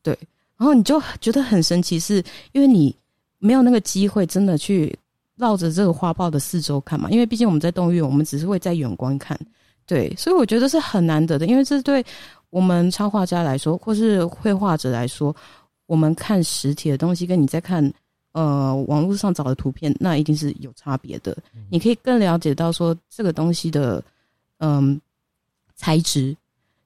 [0.03, 0.19] 对，
[0.57, 2.95] 然后你就觉得很神奇，是因为你
[3.39, 4.97] 没有那个机会真的去。
[5.39, 9.39] 绕着这个花豹的四周看嘛，因为毕竟我们在动物园，我们只是会在远观看，
[9.85, 12.03] 对，所以我觉得是很难得的，因为这对
[12.49, 15.37] 我们插画家来说，或是绘画者来说，
[15.85, 17.93] 我们看实体的东西，跟你在看
[18.33, 21.37] 呃网络上找的图片，那一定是有差别的。
[21.69, 24.03] 你可以更了解到说这个东西的
[24.61, 25.01] 嗯、呃、
[25.75, 26.35] 材质，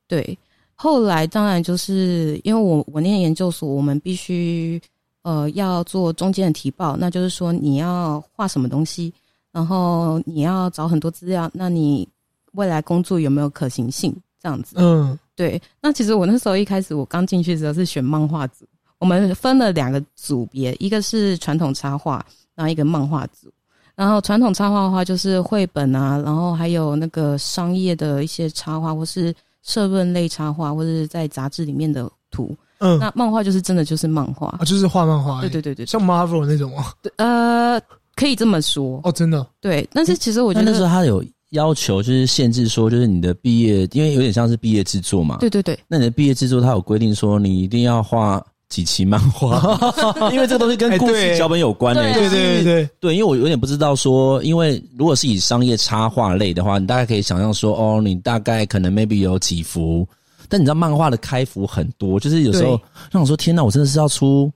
[0.08, 0.36] 对。
[0.80, 4.80] 后来当然就是因为我我念研究所，我们必须。
[5.22, 9.12] 呃，要做中间的提报，那就是说你要画什么东西，
[9.52, 12.08] 然后你要找很多资料，那你
[12.52, 14.16] 未来工作有没有可行性？
[14.42, 15.60] 这样子，嗯，对。
[15.78, 18.64] 那其实我那时候一开始我刚进去的时候是选漫画组，
[18.98, 23.52] 我们分了两个组别，一个是传统插画，然后一个漫画组。
[23.94, 32.56] 然后传统插画的话就是绘本啊，然后还有那个商业的一些插画，或是社论类插画，或者是在杂志里面的图。
[32.78, 35.40] 嗯，那漫画就是真的就是漫画啊，就是画漫画。
[35.42, 36.94] 对对对对，像 Marvel 那种啊。
[37.16, 37.80] 呃，
[38.16, 39.46] 可以这么说哦，真的。
[39.60, 45.36] 对，但是其实我觉得那时候他有要求，就是限制说，就是你的毕业，因为有点像是毕业制作嘛。
[45.40, 45.78] 对对对。
[45.88, 49.60] 那你的毕业制作，他有规定说，你一定要画几期漫画，
[50.32, 52.02] 因为这个东西跟故事脚本有关的。
[52.02, 60.08] 对对对对对，因为我有点不知道说，因为如果是以商业插画类的话，你大概可以想象说，哦，你大概可能 maybe 有几幅。
[60.48, 62.80] 但你知道漫画的开幅很多，就是有时候
[63.10, 64.50] 让我说天哪，我真的是要出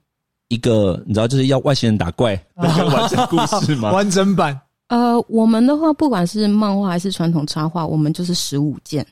[0.49, 3.91] 一个，你知道就是要外星人打怪 那个完整故事吗？
[3.91, 4.59] 完整版。
[4.89, 9.05] 呃，我们的话，不管是漫画还是传统插画，我们就是十五件，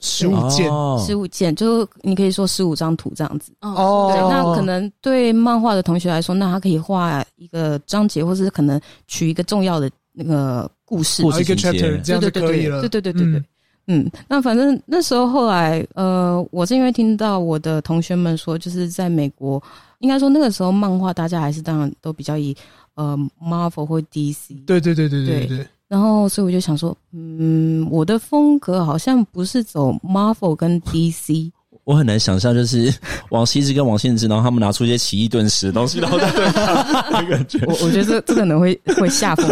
[0.00, 3.52] 十五件，十五件，就你可以说十五张图这样子。
[3.60, 12.80] 哦，对，那可能对漫画的同学来说，那他可以画一个章节，或者是可能取一个重要的那个故事，故事一个 chapter，这样就可以了。
[12.80, 13.44] 对对对对对。
[13.90, 19.60] 嗯，那反正那时候后来，呃，我是因为听到我的同学们说，就是在美国，
[20.00, 22.54] 应该说那个时候漫画大家还是当然都比较以
[22.96, 25.66] 呃 Marvel 或 DC，对对对对对对，对。
[25.88, 31.50] 然后所以我就想说，嗯，我的风格好像不是走 Marvel 跟 DC。
[31.84, 32.92] 我很难想象，就是
[33.30, 37.58] 王羲之跟王献之，然后他们拿出一些奇异顿时的东西，然后再对他感觉。
[37.66, 39.48] 我我觉得这这可能会会下风，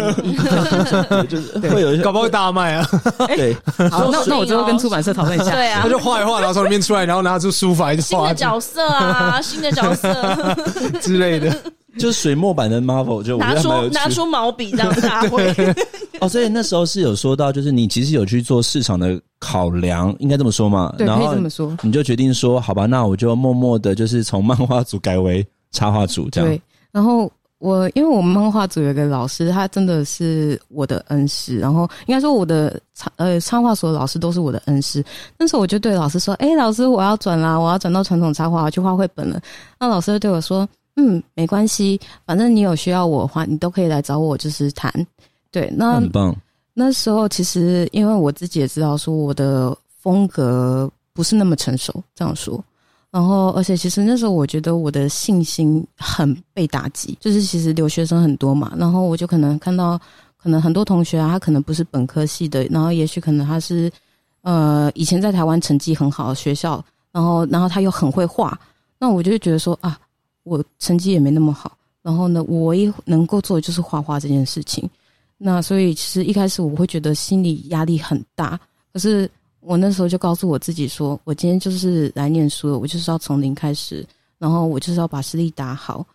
[1.27, 2.87] 就是会有一些搞不好大卖啊。
[3.29, 3.55] 对，
[3.89, 5.49] 好，那那我之后跟出版社讨论一下。
[5.49, 7.95] 对啊，他就画一画，然后从里面出来，然后拿出书法。
[7.95, 10.55] 新的角色啊，新的角色
[11.01, 11.59] 之类的。
[11.99, 15.53] 就是水墨版的 Marvel，就拿出拿出毛笔这样大会
[16.21, 20.93] 哦，所以那时候是有说到，就是你其实有去做市场的考量，应该这么说嘛？
[20.97, 21.77] 对，然后可以这么说。
[21.81, 26.49] 你就决定说，好吧，那我就默默的，就是从漫画组改为插画组这样。
[26.49, 26.59] 对，
[26.91, 35.05] 然后我因为我们漫画组有一个老师，他真的是我的恩师，然后应该说我的插呃插画所的老师都是我的恩师。
[35.37, 39.39] 那时候我就对老师说：“哎，老师，我要转啦，我要转到传统插画，我去画绘本了。”
[39.79, 40.67] 那老师就对我说。
[40.97, 44.91] 嗯，没关系，反正你有需要我的话，你都可以来找我，就是谈。
[45.51, 46.35] 对，那很棒。
[46.73, 52.61] 那时候其实因为我自己也知道说我的风格不是那么成熟，这样说。
[53.09, 59.99] 然后，而且其实那时候我觉得我的信心很被打击，就是其实留学生很多嘛，然后我就可能看到，
[60.35, 63.89] 可能很多同学啊，他可能不是本科系的，然后也许可能他是
[64.41, 68.59] 呃以前在台湾成绩很好的学校，然后然后他又很会画，
[68.99, 69.97] 那我就觉得说啊，
[70.47, 74.89] 我成绩也没那么好，然后呢，我唯一能够做的就是画画这件事情，
[75.37, 78.59] 那所以其实一开始我会觉得心理压力很大，
[78.91, 79.29] 可是。
[79.59, 84.05] 我那时候就告诉我自己说，我今天就是来念书的，我就是要从零开始，
[84.37, 86.05] 然后我就是要把实力打好。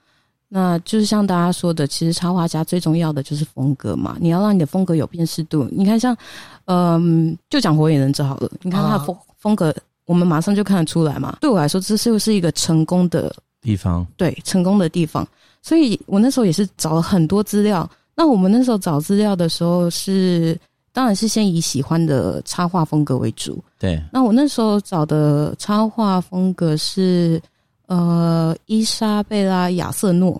[0.48, 5.68] 那就是像大家说的，其实插画家最重要的就是风格嘛，你要让你的风格有辨识度。
[5.70, 6.16] 你看像，
[6.64, 9.74] 嗯，就讲火影忍者好了，你看他的风风格，
[10.06, 11.36] 我们马上就看得出来嘛。
[11.38, 15.26] 对我来说，这就是一个成功的地方，对，成功的地方。
[15.62, 17.88] 所以我那时候也是找了很多资料。
[18.14, 20.58] 那我们那时候找资料的时候是。
[20.94, 23.64] 当然是先以喜欢的插画风格为主。
[23.78, 27.40] 对，那我那时候找的插画风格是
[27.86, 30.38] 呃伊莎贝拉亚瑟诺。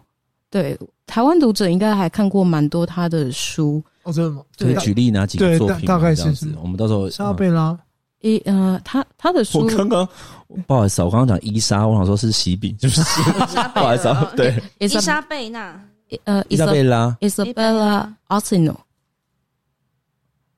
[0.51, 3.83] 对，台湾读者应该还看过蛮多他的书。
[4.03, 4.43] 哦，真的吗？
[4.59, 5.87] 可以举例哪几个作品？
[5.87, 6.29] 大概是
[6.63, 7.75] 我们到时候伊莎贝拉。
[8.23, 9.61] 伊呃，他他的书。
[9.61, 10.09] 我刚刚
[10.67, 13.01] 不好意思，我刚刚讲伊莎，我想说是喜饼，就是
[13.75, 15.79] 不好意思，对， 伊莎贝娜。
[16.25, 18.79] 呃，伊莎贝拉，伊莎贝拉阿瑟诺。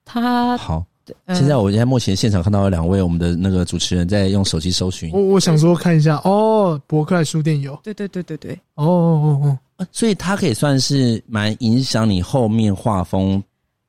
[0.04, 0.84] 他好，
[1.28, 5.12] 现在我现在目前现场看到了两位我们的那个主持人在用手机搜寻。
[5.12, 7.78] 我我想说看一下哦，博客来书店有。
[7.84, 8.52] 对对对对对。
[8.74, 13.40] 哦哦哦哦，所以他可以算是蛮影响你后面画风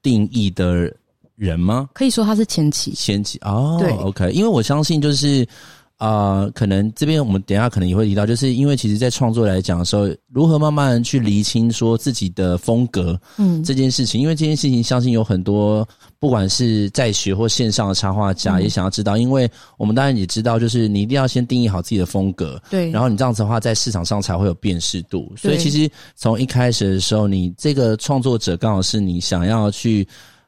[0.04, 0.96] 定义的
[1.36, 1.90] 人吗？
[1.94, 2.92] 可以说他是前期。
[2.92, 5.48] 前期哦，对，OK，因为我相信就是。
[5.98, 15.88] 啊、呃，可能这边我们等一下可能也会提到，就是因为其实，在创作来讲的时候，如何慢慢去厘清说自己的风格，嗯，这件事情，因为这件事情，相信有很多
[16.20, 25.32] 不管是在学或线上的插画家也想要知道，嗯、因为我们当然也知道，就是你一定要先定义好自己的风格，对，然后你这样子的话，在市场上才会有辨识度。
[25.38, 30.06] 所以，其实从一开始的时候，你这个创作者刚好是你想要去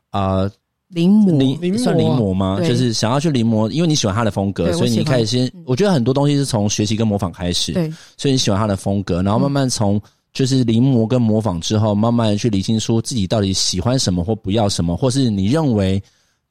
[0.09, 0.39] 啊。
[0.39, 0.51] 呃
[0.89, 2.59] 临摹，临算临摹吗？
[2.65, 5.51] 就是想要去临摹，因为你喜欢他的风格，所以你开始先。
[5.65, 16.01] 我觉得很多东西是从学习跟模仿开始，对，所以你喜欢他的风格，然后慢慢从就是临摹跟模仿之后，慢慢的去理清出自己到底喜欢什么或不要什么，或是你认为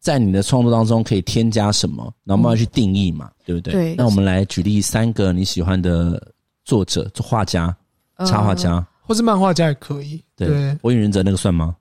[0.01, 3.73] 在你的创作当中可以添加什么，然后慢慢去定义嘛，对不对？
[3.73, 3.95] 对。
[3.97, 6.23] 那我们来举例三个你喜欢的
[6.65, 7.75] 作者、画家、
[8.27, 8.87] 插画家。
[9.07, 10.23] 或是漫画家也可以。
[10.37, 11.75] 对，火影忍者那个算吗？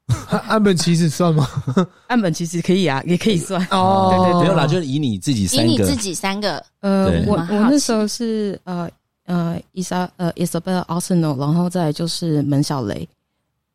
[0.47, 1.47] 岸本齐史算吗？
[2.07, 3.61] 岸本齐史可以啊，也可以算。
[3.71, 6.63] 哦，对对对，没有啦，就是以你自己三个，以你自己三个。
[6.81, 8.89] 呃，我我那时候是呃
[9.25, 13.07] 呃伊莎呃 Isabella Arsenault，然后再就是门小雷。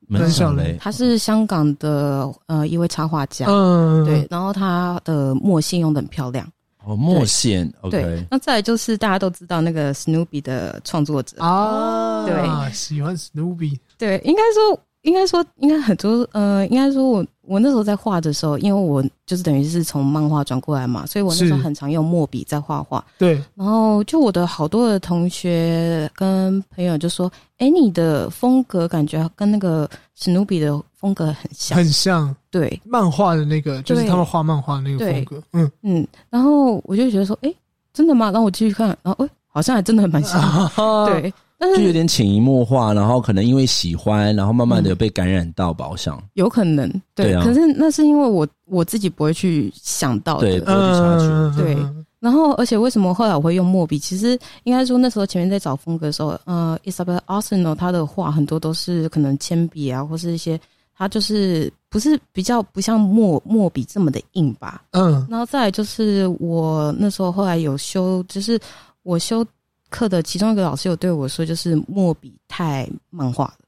[0.08, 3.46] 门小雷，他是香港的呃一位插画家。
[3.48, 6.44] 嗯，对，然后他的墨线用的很漂亮。
[6.84, 8.00] 哦，墨线，OK。
[8.02, 13.78] 对，那再来就是大家都知道那个 Snoopy 的创作者啊，对，喜欢 Snoopy。
[13.98, 23.04] 对，应该说，应该说，应该很多，呃，应该说我我那时候在画的时候，因为我就是等于是从漫画转过来嘛，所以我那时候很常用墨笔在画画。
[23.18, 35.42] 对，然后就我的好多的同学跟朋友就说：“哎，你的风格感觉跟那个 Snoopy 的风格很像，很像。”对，漫画的那个就是他们画漫画那个风格。
[35.52, 37.52] 嗯嗯，然后我就觉得说：“哎，
[37.92, 40.40] 真的吗？”然后我继续看，然后哎，好像还真的蛮像。
[41.10, 41.34] 对。
[41.60, 47.44] 就有点潜移默化，然后可能因为喜欢，然后慢慢的被感染到吧，好像有可能，对，对啊。
[47.44, 51.76] 可是那是因为我我自己不会去想到的，对，不会去察觉，对。
[52.18, 53.98] 然后，而且为什么后来我会用墨笔？
[53.98, 60.60] 其实应该说那时候前面在找风格的时候，呃，Isabella Arsenault 他的画很多都是可能铅笔啊，或是一些
[60.94, 64.82] 他就是不是比较不像墨墨笔这么的硬吧？
[64.92, 65.26] 嗯。
[65.30, 68.58] 然后再来就是我那时候后来有修，就是
[69.02, 69.44] 我修。
[69.90, 73.66] 课的其中一个老师有对我说，就是墨笔太漫画了，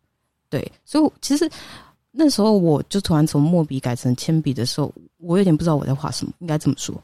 [0.48, 1.50] 对，所以其实
[2.10, 6.94] 那时候我就突然从墨笔改成铅笔的时候，我有点不知道我在画什么，应该这么说，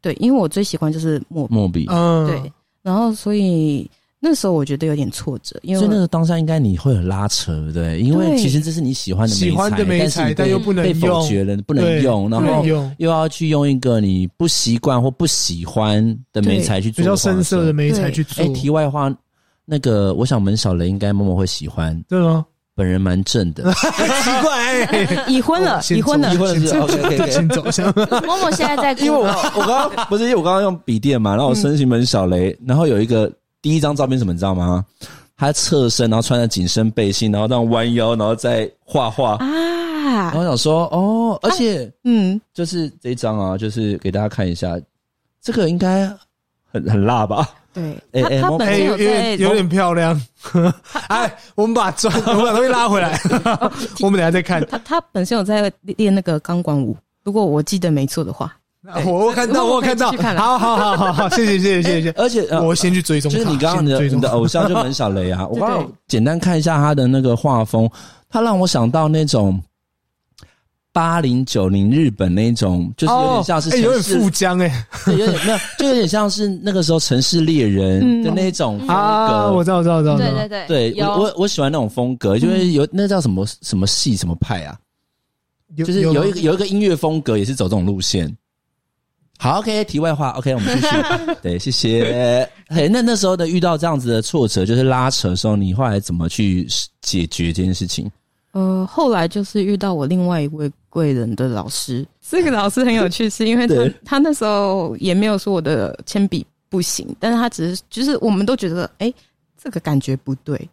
[0.00, 3.90] 对，因为我最喜欢就是墨墨笔，嗯，对，然后所以。
[4.22, 12.62] 那时候我觉得有点挫折，因为所以那个当下应该你会很拉扯，对，因为其实这是你喜欢的喜欢的媒材，但又不能被否决了，不能用，然后
[12.98, 16.04] 又要去用一个你不习惯或不喜欢
[16.34, 18.44] 的美材去做，比较深色的美材去做。
[18.44, 19.10] 哎，题外话，
[19.64, 22.44] 那个我想门小雷应该默默会喜欢，对吗？
[22.74, 27.84] 本人蛮正的， 奇怪，已婚了，已婚了，已婚了，OK，先走，先。
[28.26, 29.24] 默默现在在，因为我
[29.56, 33.32] 我刚刚不是因为我刚刚用笔电嘛，然后我申请门小雷，然后有一个。
[33.62, 34.84] 第一张照片什么你知道吗？
[35.36, 39.46] 他侧身，然后穿着紧身背心，然后这样弯腰，然后再画画啊。
[40.04, 44.78] 然后我想说，哦，而且，啊、嗯，就是这一张啊，就是给大家看一下，
[45.40, 46.06] 这个应该
[46.70, 47.48] 很很辣吧？
[47.72, 50.20] 对，哎哎摸他他本哎、有有身有在点有点漂亮。
[51.08, 53.18] 哎，我们把砖，我们把东西拉回来，
[54.02, 54.62] 我们等下再看。
[54.66, 58.54] 他他本身有在练那个钢管舞，如果我记得没错的话。
[59.04, 60.10] 我我看到，我看到。
[60.10, 62.10] 好好好好好，谢谢谢谢谢谢。
[62.12, 64.28] 而且呃我先去追踪他，就是你刚刚的你的先追踪他。
[64.28, 67.88] 偶像就很小雷啊， 我对刚刚简单看一下他的那个画风，
[68.28, 69.60] 他让我想到那种
[70.92, 74.86] 八零九零日本那种，就是有点像是有点富江哎。
[75.04, 78.94] 对，有点没有，就有点像是那个时候城市猎人的那种风格。
[78.94, 84.74] 啊，我知道我知道我知道，对对对，对我我我喜欢那种风格，就是有那叫什么什么系什么派啊，
[85.76, 88.34] 就是有一个有一个音乐风格也是走这种路线。
[89.42, 90.96] 好，OK，题外话，OK，我们继续。
[91.40, 92.46] 对，谢谢。
[92.68, 96.68] 嘿，那那时候的遇到这样子的挫折，就是拉扯的时候，你后来怎么去
[97.00, 98.10] 解决这件事情？
[98.52, 103.74] 呃，后来就是遇到我另外一位贵人的老师，这个老师很有趣，是因为他
[104.04, 109.10] 他那时候也没有说我的铅笔不行，但是他只是就是我们都觉得，哎、
[109.56, 110.68] 这个感觉不对。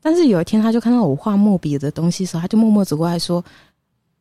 [0.00, 3.44] 但是有一天，他就看到我画墨笔的东西的时候，他就默默走过来说：“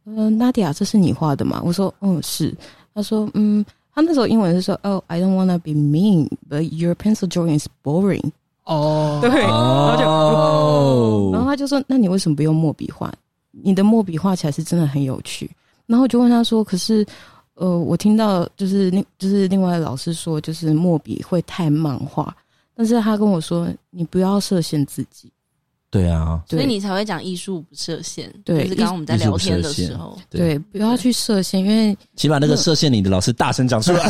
[0.06, 2.52] 呃，Nadia，这是你画的吗？”我说：“嗯，是。”
[2.95, 8.31] 他说：“嗯。”他那时候英文是说：“Oh, I don't wanna be mean, but your pencil drawing is boring。”
[8.65, 10.05] 哦， 对，然后就。
[10.07, 13.11] 哦，然后他就说：“那你为什么不用墨笔画？
[13.51, 15.49] 你的墨笔画起来是真的很有趣。”
[15.87, 17.05] 然后我就问他说：“可是，
[17.55, 22.33] 呃，我听到就是另就是另外的老师说，就是墨笔会太漫画，
[22.73, 25.29] 但是他跟我说，你不要设限自己。
[25.91, 28.33] 对啊，所以你才会讲艺术不设限。
[28.45, 34.09] 对就是刚刚我们在聊天的时候，对，不要去设限，因为起码那个设限你的老师大声讲出来。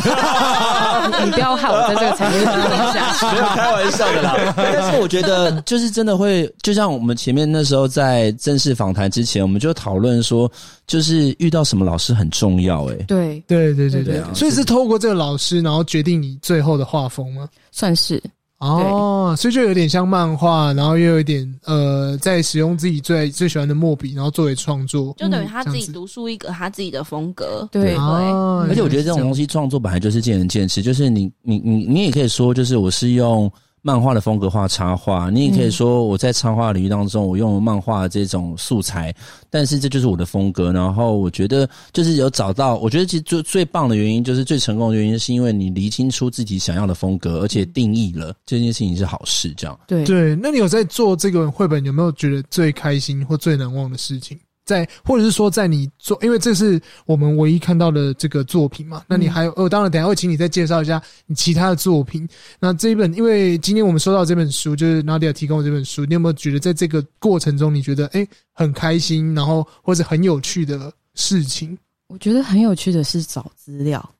[1.24, 3.26] 你不要害我在这个产业里待下去。
[3.34, 10.48] 没有开玩笑的啦，但是我觉得就是真的会，就像我们前面那时候在正式访谈之前，我们就讨论说，
[10.86, 12.94] 就是遇到什么老师很重要、欸。
[12.94, 17.48] 诶对，对对对对所以是透过这个老师，然后决定你最后的画风吗？
[17.72, 18.22] 算是
[18.62, 25.12] 哦，所以就有点像漫画，然后又有一点呃，在使用自己最最喜欢的墨笔，然后作为创作。
[25.18, 27.68] 就等于他自己独树一格，他自己的风格。
[27.72, 33.50] 对啊而且我觉得这种东西创作本来就是见仁见智，就是你你你你也可以说，就是我是用
[33.82, 39.12] 漫画的风格画插画，你也可以说我在插画领域当中，我用漫画这种素材，
[39.50, 40.72] 但是这就是我的风格。
[40.72, 49.52] 然后我觉得就是有找到，我觉得其实最最棒的原因，就是最成功的原因，是因为你厘清出自己想要的风格，而且定义了这件事情是好事。
[49.56, 54.38] 这样对对，那你有在做这个绘本，有没有觉得最开心或最难忘的事情？
[54.64, 59.02] 在，或者是说，在你做，因为这是我们唯一看到的这个作品嘛。
[59.08, 62.28] 那你还有，呃，当然，等一下会请你再介绍一下你其他的作品。
[62.60, 71.76] 那这一本，因为今天我们收到这本书，就是 Nadia 提供的这本书，你有没有觉得在这个过程中，你觉得诶很开心，然后或者很有趣的事情？
[72.06, 74.10] 我觉得很有趣的是找资料。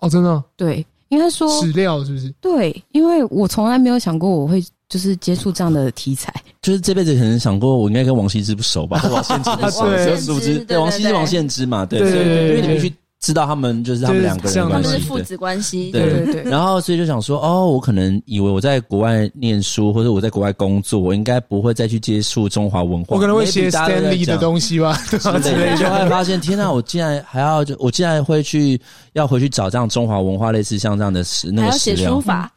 [0.00, 2.28] 哦，真的，对，应该说史料是不是？
[2.40, 6.30] 对，因为我从来没有想过我会就是接触这样的题材。
[6.60, 9.00] 就是这辈子可能想过，我应该跟王羲之不熟吧？
[9.10, 15.90] 王献之不熟，对不知，对王羲之、王献之嘛，对对对对因为你们去知道他们就是他们两个人他们是父子关系。
[15.92, 16.02] 对。
[16.02, 16.50] 对对对。
[16.50, 25.18] 然后所以就想说，哦，我可能以为我在国外念书或者我在国外工作，我应该不会再去接触中华文化，我可能会写 Stanley 的讲东西吧，对
[25.78, 26.70] 就会发现，天哪！
[26.70, 28.80] 我竟然还要就，我竟然会去
[29.12, 32.52] 要回去找这样中华文化类似像这样的史那个还要写书， 法，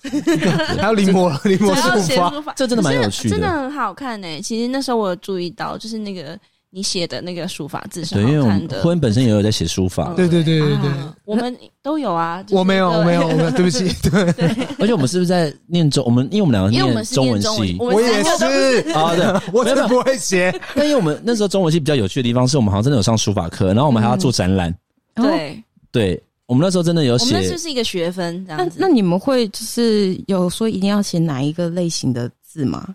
[0.68, 3.38] 还要临摹临摹还要书法，写书法，这真的蛮有趣的。
[3.38, 6.36] 真的很好看诶、其实那时候我有注意到，就是那个
[6.76, 8.68] 你写的那个书法字是对，因为我们。
[8.84, 10.90] 婚本身也有在写书法，对对对对对。
[10.90, 12.44] 啊我们都有啊。
[12.44, 14.24] 就是我没有，我没有，我没有，对不起， 对，
[14.78, 16.04] 而且我们是不是在念中？
[16.04, 20.54] 我们因为我们两个因为我们是中文念中文系，我们我也三个都是，啊，对， 我真的不会写。
[20.76, 24.76] 但因为我们那时候中文系比较有趣的地方是我们好像真的有上书法课，然后我们还要做展览，
[25.16, 25.64] 对，
[25.94, 28.78] 对我们那时候真的有我们那写就是一个学分这那样子。
[28.82, 32.94] 那你们会就是有说一定要写哪一个类型的字吗？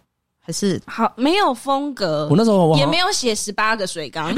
[0.51, 4.35] 还是好没有风格我，那时候我也没有写十八个水缸。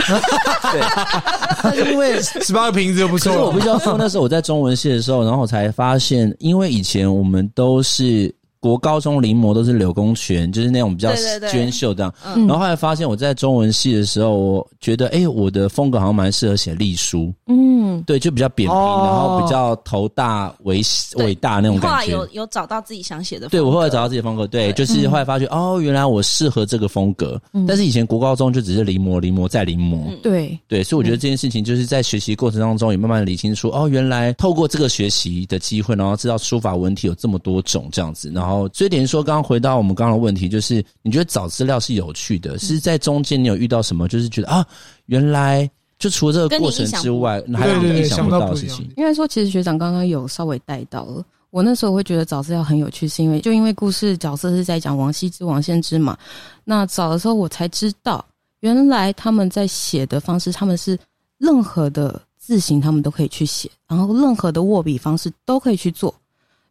[1.63, 3.39] 但是因为十八个瓶子就不错了。
[3.39, 11.13] 可是我必须要说，那时候我在中文系的时候，然后我才发现，因为以前我们都是国高中临摹都是柳公权，就是那种比较
[11.51, 12.15] 娟秀这样。
[12.37, 20.81] 嗯然后后来发现我在中文系的时候，我觉得哎、欸我的风格好像蛮适合写隶书，嗯，对，就比较扁平，哦然后比较头大伟
[21.17, 22.29] 伟大那种后来感觉有。
[22.33, 23.59] 有找到自己想写的风格。
[23.59, 27.41] 对，我后来找到自己的风格，对，对就是后来发觉、哦，原来我适合这个风格。
[27.67, 29.97] 但是以前国高中就只是临摹、临摹再临摹。
[30.09, 44.67] 嗯对，对，所以我觉得这件事情就是在学习过程当中也慢慢理清楚，哦，原来透过这个学习的机会，然后知道书法文体有这么多种这样子，然后所以等于说，刚刚回到我们刚刚的问题，就是你觉得找资料是有趣的，是在中间你有遇到什么，就是觉得啊，
[45.07, 48.89] 原来就除了这个过程之外，还有意想不到的事情。
[48.97, 56.17] 因为说其实学长刚刚有稍微带到了，我那时候会觉得找资料很有趣，是因为就因为故事角色是在讲王羲之、王献之嘛。
[56.65, 58.25] 那找的时候我才知道，
[58.61, 60.99] 原来他们在写的方式，他们是
[61.39, 66.13] 任何的字形他们都可以去写，然后任何的握笔方式都可以去做。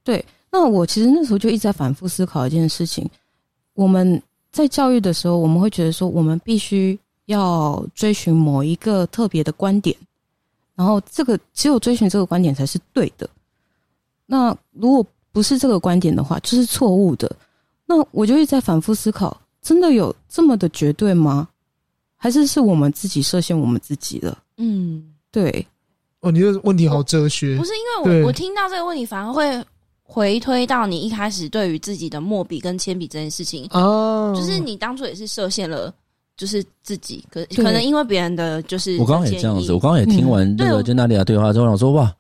[0.04, 3.10] 对，那我其实那时候就一直在反复思考一件事情：
[3.74, 4.22] 我们
[4.52, 9.96] 在教育的时候，我们会觉得说，我们必须要追寻某一个特别的观点。
[10.76, 13.30] 然后，这个只有追寻这个观点才是对的。
[14.26, 17.34] 那如果不是这个观点的话，就是错误的。
[17.86, 21.48] 那我就一直在反复思考：真的有这么的绝对吗？
[22.18, 24.38] 还是是我们自己设限我们自己了？
[24.58, 25.66] 嗯，对。
[26.22, 27.58] 哦，你这问题好哲学。
[27.58, 29.64] 不是因为我我听到这个问题，反而会
[30.12, 33.66] 回推到你一开始对于自己的墨笔跟铅笔这件事情。
[33.72, 35.94] 哦，就是你当初也是设限了。
[36.38, 42.12] 就是自己，可可能因为别人的就是，我刚刚也这样子，我刚刚也听完那个跟娜丽亚对话之后，我说哇，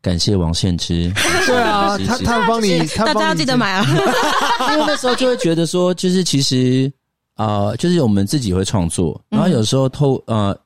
[0.00, 1.10] 感谢王献之，
[1.44, 3.84] 对啊， 他他帮你，大家要记得买啊，
[4.70, 6.92] 因为那时候就会觉得说，就是其实
[7.34, 10.56] 啊、呃，就是我们自己会创作，然后有时候透呃。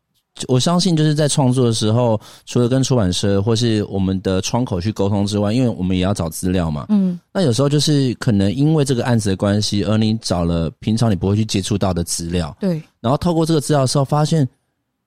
[0.47, 6.87] 我相信就是在创作的时候，除了跟出版社或是我们的窗口去沟通之外，因为我们也要找资料嘛。
[6.89, 12.57] 嗯，那有时候就是可能因为这个案子的关系，而你找了平常你不会去接触到的资料。
[12.61, 12.81] 对。
[13.01, 14.49] 然后透过这个资料的时候，发现，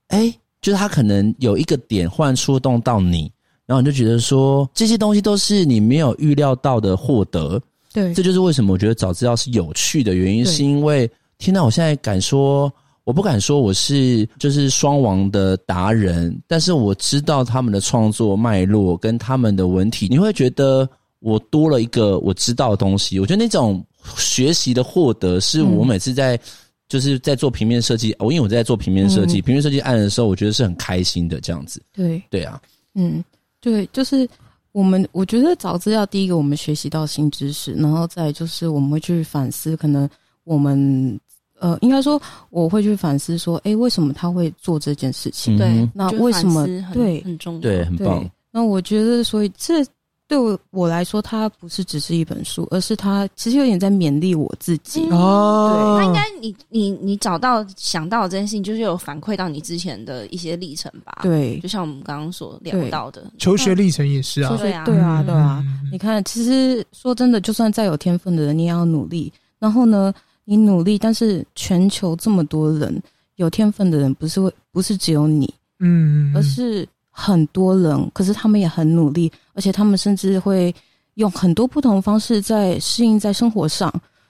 [0.07, 3.31] 哎，就是他可能有一个点忽然触动到你，
[3.65, 7.61] 然后你就觉得说，这些东西都是你没有预料到的获得。
[7.93, 8.13] 对。
[8.13, 12.71] 这就是为什么我觉得找资料是有趣的原因，是因为听到我现在敢说。
[13.11, 20.89] 我不敢说我是就是双王的达人，但是我知道他们的创作脉络跟他们的文体，你会觉得
[21.19, 23.19] 我多了一个我知道的东西。
[23.19, 23.85] 我觉得那种
[24.15, 26.39] 学习的获得，是我每次在
[26.87, 31.83] 就是在做平面设计，我、嗯、因为我在做平面设计，平面设计案的时候，我觉得是很开心的这样子。
[31.91, 32.61] 对对啊，
[32.95, 33.21] 嗯，
[33.59, 34.25] 对，就是
[34.71, 40.09] 我们我觉得找资料，第一个我们学习到新知识，然后再就是我们会去反思，可能
[40.45, 41.19] 我们。
[41.61, 45.55] 呃，应该说我会去反思说，哎，为什么他会做这件事情？
[45.59, 46.65] 对，那为什么？
[46.91, 48.27] 对，很重要，对，很棒。
[48.49, 49.85] 那我觉得，所以这
[50.27, 55.07] 对我我来说，它不是只是一本书，而是它其实有点在勉励我自己。
[55.11, 61.19] 哦，对，他应该你你你找到想到的这件事情，就是有反馈到你之前的一些历程吧？
[61.21, 65.63] 对，就像我们刚刚所聊到的求学历程也是啊，对啊，对啊，对啊。
[65.91, 69.31] 你看，其实说真的，就算再有天分的人，你也要努力。
[69.59, 70.11] 然后呢？
[70.51, 73.01] 你努力，但是全球这么多人
[73.37, 75.49] 有天分的人，不是会不是只有你，
[75.79, 78.11] 嗯，而是很多人。
[78.13, 80.75] 可是他们也很努力，而且他们甚至会
[81.13, 83.89] 用很多不同的方式在适应在生活上。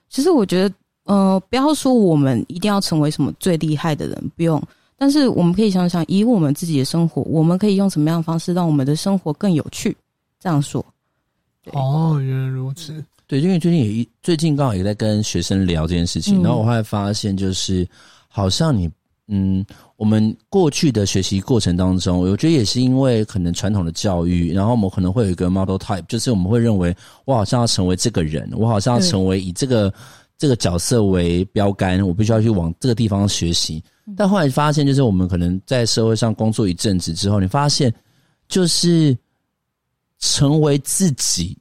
[0.10, 4.62] 其实我觉得，呃，不要说我们一定要成为什么最厉害的人，不用。
[5.00, 9.98] 但是我们可以想想，以我们自己的生活，我们可以用什么样的方式让我们的生活更有趣？
[10.40, 10.86] 这样说。
[11.72, 13.04] 哦，原来如此。
[13.32, 17.88] 对，因为最近也一最近刚好也在跟学生聊这件事情，嗯、然后我后来发现，就是
[18.28, 18.90] 好像你，
[19.30, 19.66] 嗯，
[19.96, 29.94] 我们过去的学习过程当中，我觉得也是因为可能传统的教育，然后我们可能会有一个 model type，就是我们会认为我好像要成为这个人，我好像要成为以这个
[30.38, 33.82] 这个角色为标杆，我必须要去往这个地方学习。
[34.18, 37.94] 但后来发现，就是我们可能在社会上工作一阵子之后，你发现
[38.50, 39.18] 就是
[40.20, 41.58] 成为自己。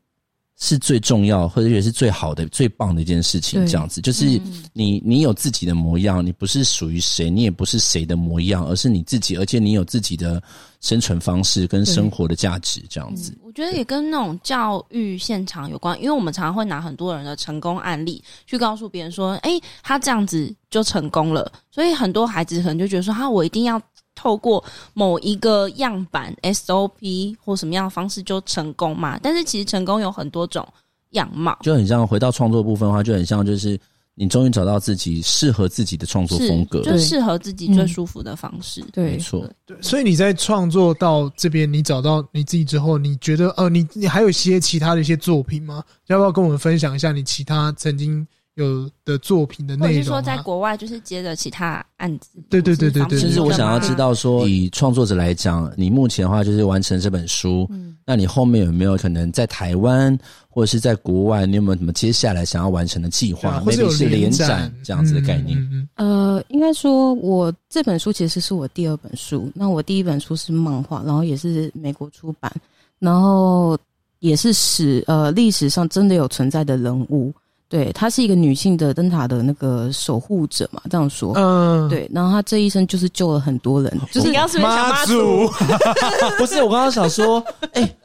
[0.60, 3.66] 是最重要，或者也是最好的、最棒的一件事情。
[3.66, 4.40] 这样子，就是
[4.74, 10.40] 你，你有自己的模样，你不是属于谁，你也不是谁的模样，而是你自己，而且你有自己的
[10.82, 12.82] 生存方式跟生活的价值。
[12.90, 23.80] 这样子，我觉得也跟那种教育现场有关，因为我们常常会拿很多人的成功案例去告诉别人说：“哎，他这样子就成功了。”所以很多孩子可能就觉得说：“哈，我一定要。”
[24.20, 24.62] 透过
[24.92, 29.18] 某一个样板 SOP 或什么样的方式就成功嘛？
[29.22, 30.66] 但是其实成功有很多种
[31.12, 33.80] 样貌，就很像回到创作部分的话，就很像就是
[34.14, 38.84] 你终于找到自己适合自己的创作风格，就适合自己最舒服的方式。
[38.92, 39.50] 对，嗯、没错。
[39.64, 45.82] 对，所以你在创作到这边，你找到你自己之后，你觉得呃，你你还有一些其他的一些作品吗？
[46.08, 48.26] 要不要跟我们分享一下你其他曾经？
[48.60, 52.28] 有的作品的内容，或者是说在国外就是接着其他案子。
[52.48, 53.18] 对对对对对。
[53.18, 60.16] 其实我想要知道说，以创作者来讲，你目前的话就是完成这本书，嗯，那你后面有没有可能在台湾
[60.48, 63.60] 或者是在国外，你有没有什么接下来想要完成的计划？
[63.60, 65.58] 或者是连展这样子的概念？
[65.58, 72.52] 嗯嗯、呃，应该说我这本书其实是我第二本书，那我第一本书是漫画，然后也是美国出版，
[72.98, 73.78] 然后
[74.18, 77.32] 也是史呃历史上真的有存在的人物。
[77.70, 81.32] 对，她是一个女性的灯塔的那个守护者嘛，这样说。
[81.36, 82.10] 嗯，对。
[82.12, 84.00] 然后她这一生就是救了很多人。
[84.10, 85.48] 就是你刚刚是不是想妈祖？
[86.36, 87.38] 不是，我刚刚想说，
[87.72, 87.96] 哎、欸，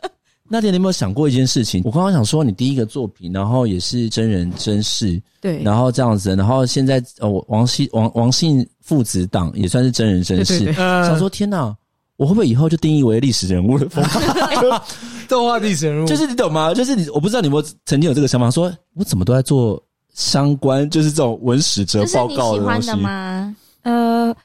[0.48, 1.82] 那天你有没有想过一件事情？
[1.84, 10.72] 我刚刚想说，你第一个作品，然后也是真人真事，对，然后这样子，然后现在呃，王姓王王姓父子档也算是真人真事。
[10.74, 11.76] 想说天哪，
[12.18, 14.04] 我会不会以后就定义为历史人物的风
[14.62, 14.82] 格？
[15.28, 16.74] 动画历史人物，就是你懂吗？
[16.74, 19.82] 就是你，我不知道你有没有曾经有这个想法，说我怎么都在做
[20.14, 22.92] 相关，就是这种文史哲报你喜欢的告的东西。
[23.02, 23.56] 吗？
[23.84, 24.36] 呃，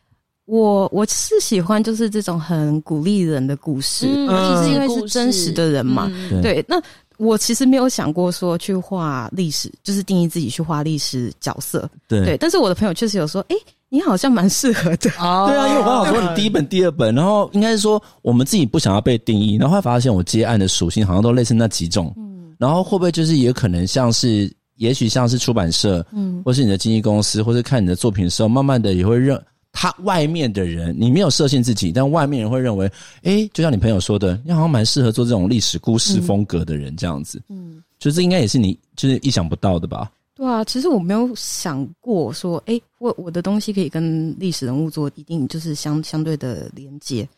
[0.47, 6.11] 我我是喜欢就是这种很鼓励人的故事，嗯尤其是因为是真实的人嘛。
[6.43, 6.81] 对，那
[7.21, 11.89] 我其实没有想过说去画历史，就是定义自己去画历史角色。
[12.09, 12.25] 对。
[12.25, 13.57] 对，但是我的朋友确实有说，诶，
[13.91, 15.11] 你好像蛮适合的。
[15.19, 29.39] 啊 对啊，因为我刚好说你第一本、第二本，然后应该是说我们自己不想要被定义，然后会发现我接案的属性好像都类似那几种，嗯，然后会不会就是也可能像是，也许像是出版社，嗯，或是你的经纪公司，或是看你的作品的时候，慢慢的也会认
[29.73, 32.91] 他外面的人，你没有设限自己，但外面人会认为，
[33.23, 40.11] 诶，就像你朋友说的，你好像蛮适合做这种历史故事风格的人，这样子，嗯，就这应该也是你就是意想不到的吧？
[40.35, 47.29] 对啊，其实我没有想过说，诶，我我的东西可以跟历史人物做一定就是相相对的连接。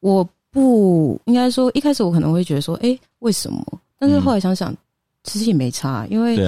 [0.00, 3.64] 我不应该说一开始我可能会觉得说，诶，为什么？
[3.98, 4.74] 但是后来想想，
[5.28, 6.38] 其实也没差，因为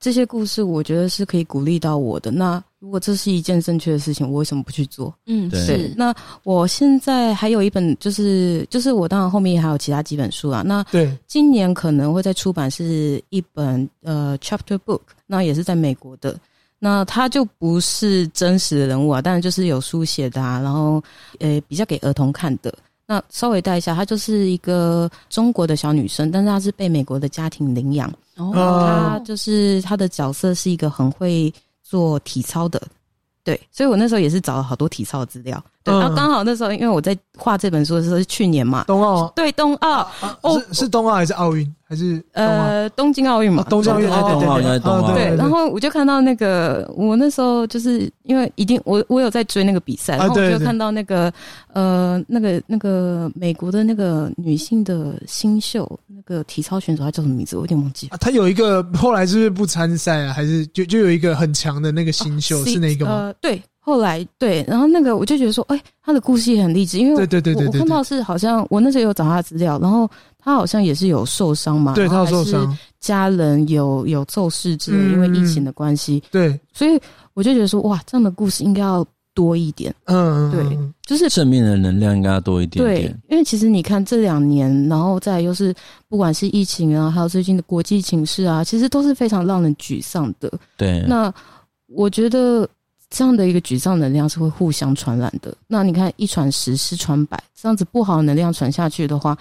[0.00, 2.30] 这些故事我觉得是可以鼓励到我的。
[2.30, 5.14] 那如果这是一件正确的事情，我为什么不去做？
[5.26, 5.92] 嗯，对是。
[5.96, 10.62] 那我现在还有一本，就是就是我当然后面还有其他几本书啊。
[10.64, 16.34] 那对，今年可能会再出版是一本呃 chapter book，那也是在美国的。
[16.78, 21.02] 那它就不是真实的人物啊，当然就是有书写的啊，然后
[21.38, 22.72] 呃比较给儿童看的。
[23.10, 28.08] 那稍微带一下，她就是一个中国的小女生，但是她是被美国的家庭领养。
[28.36, 31.52] 哦她就是她的角色是一个很会
[31.82, 32.80] 做体操的，
[33.42, 35.60] 对，所以我那时候也是找了好多体操的资料。
[35.82, 40.06] 对，嗯然后刚好那时候因为我在画这本书的时候是去年嘛，冬奥对冬奥，
[40.42, 42.22] 哦是是冬奥还是奥运还是？
[42.32, 44.08] 呃，东京奥运嘛哦，东京奥运，
[45.14, 51.32] 对然后我就看到那个，我那时候就是因为一定我我有在追那个比赛，啊然后我就看到那个
[51.72, 57.56] 呃那个那个美国的那个女性的新秀那个体操选手，她叫什么名字？
[57.56, 58.14] 我有点忘记了。
[58.14, 60.32] 啊他有一个后来是不是不参赛啊？
[60.32, 63.12] 还是就就有一个很强的那个新秀、是那个吗？
[63.12, 63.60] 呃，对，
[63.90, 77.00] 后来对，然后那个我就觉得说，哎、他的故事也很励志，因为对对对对对我我看到是好像我那时候有找他的资料，然后他好像也是有受伤嘛，对他有受伤，家人有有骤逝之类，嗯因为疫情的关系，对，所以
[77.34, 80.94] 我就觉得说，哇，这样的故事应该要多一点，嗯，嗯对嗯。
[81.04, 85.74] 就是正面的能量应该要多一点对点。，因为其实你看这两年，然后再又是
[86.08, 90.48] 不管是疫情啊，还有最近的国际情势啊，其实都是非常让人沮丧的。
[90.76, 91.32] 对，那
[91.88, 92.68] 我觉得
[93.10, 95.54] 这样的一个沮丧能量是会互相传染的。
[95.66, 99.36] 那你看一传十，十传百，这样子不好的能量传下去的话，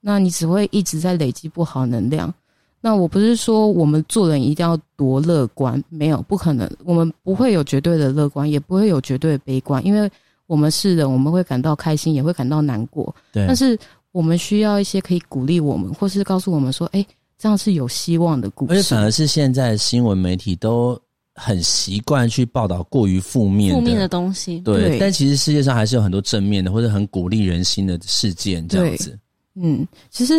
[0.00, 2.32] 那你只会一直在累积不好能量。
[2.80, 10.10] 那我不是说我们做人一定要多乐观，没有，不可能，我们不会有绝对的乐观，也不会有绝对的悲观，因为
[10.46, 13.14] 我们是人，我们会感到开心，也会感到难过。
[13.32, 13.78] 对，但是
[14.12, 17.02] 我们需要一些可以鼓励我们，或是告诉我们说，哎，
[17.38, 18.72] 这样是有希望的故事。
[18.74, 21.00] 而且反而是现在新闻媒体都
[21.34, 29.18] 很习惯去报道过于负面负面的东西，对，对但其实世界上还是有很多正面的或者很鼓励人心的事件这样子。
[29.54, 30.34] 嗯，其实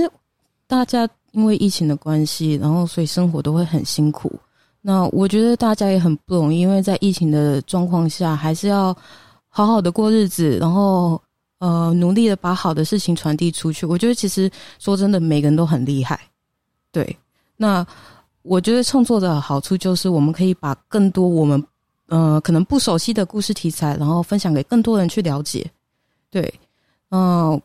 [0.68, 4.32] 大家因为疫情的关系，然后所以生活都会很辛苦。
[4.82, 8.96] 那我觉得大家也很不容易，因为在疫情的状况下，还是要
[9.50, 11.22] 好好的过日子，然后
[11.60, 13.86] 呃努力的把好的事情传递出去。
[13.86, 16.20] 我觉得其实说真的，每个人都很厉害。
[16.91, 17.18] 对，
[17.58, 17.86] 那
[18.48, 21.62] 我觉得创作的好处就是我们可以把更多我们
[22.08, 25.66] 呃可能不熟悉的故事题材，然后分享给更多人去了解。
[26.30, 26.54] 对，
[27.10, 27.60] 嗯、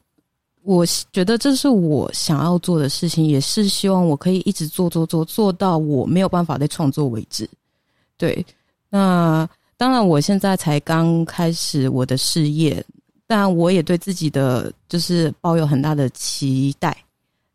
[0.63, 7.49] 我觉得这是我想要做的事情，也是希望我可以一直做做做做到我没有办法再创作为止。
[8.17, 8.45] 对，
[8.89, 12.83] 那当然我现在才刚开始我的事业，
[13.27, 16.97] 但我也对自己的就是抱有很大的期待，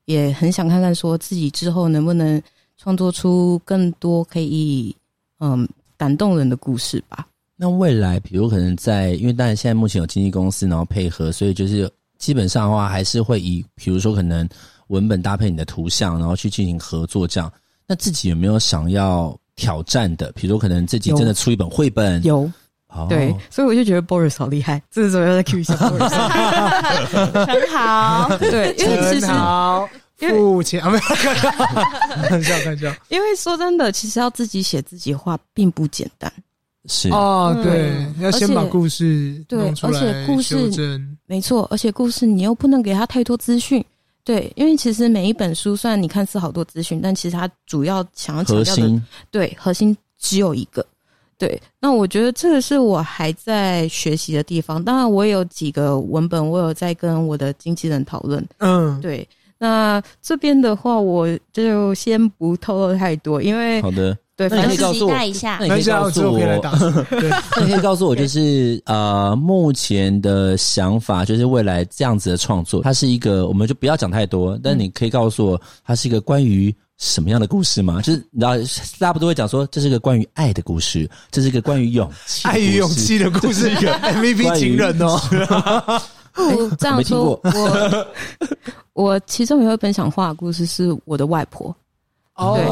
[0.05, 2.41] 也很想看看说自己之后能不能
[2.77, 4.95] 创作出更多可以
[5.39, 5.67] 嗯
[5.97, 7.27] 感动人的故事吧。
[7.55, 11.89] 那未来，比如可能在，因为当然现在目前有经纪公司，然后配合，所以就是。
[12.17, 14.47] 基本上的话，还是会以比如说可能
[14.87, 17.51] 文本搭配你的图像，然后去进行合作这样。
[17.85, 20.31] 那自己有没有想要挑战的？
[20.31, 22.23] 比如说可能自己真的出一本绘本？
[22.23, 22.49] 有，
[22.95, 24.81] 哦、对，所以我就觉得 Boris 好厉害。
[24.89, 26.09] 这个时候要再 cue 一下 Boris，
[27.45, 28.29] 很好。
[28.39, 31.27] 对，因为其实好，付钱啊，没有看
[32.31, 32.95] 玩笑，开玩笑。
[33.09, 36.31] 因为说真的，其实要自己写自己画并不简单。
[36.87, 40.55] 是哦，对，嗯要先把故事对，而且故事
[41.25, 43.83] 没错，而且故事你又不能给他太多资讯，
[44.23, 50.85] 对，因为其实每一本书虽然你看似好多资讯，但其实它主要想要强调的对核心只有一个。
[51.37, 54.83] 对，那我觉得这个是我还在学习的地方。
[54.83, 58.45] 当然，我也有几个文本，我有在跟我的经纪人讨论。
[58.59, 59.27] 嗯，对。
[59.57, 78.01] 那这边的话，我就先不透露太多，因为好的，对，那你可以告诉我期待一下那你可以告诉我，对， 那你可以告诉我，就是呃，目前的想法，就是未来这样子的创作，它是一个，我们就不要讲太多，但你可以告诉我，它是一个关于什么样的故事吗？
[78.01, 78.55] 就是你知道，
[78.99, 85.19] 大家不都会讲说，这是一个关于爱的故事，这是一个关于勇气、爱与勇气的故事，一个 MVP 情人哦。
[86.37, 88.07] 我这样说，我
[88.93, 91.73] 我其中有一本想画的故事是我的外婆。
[92.35, 92.65] 哦，对，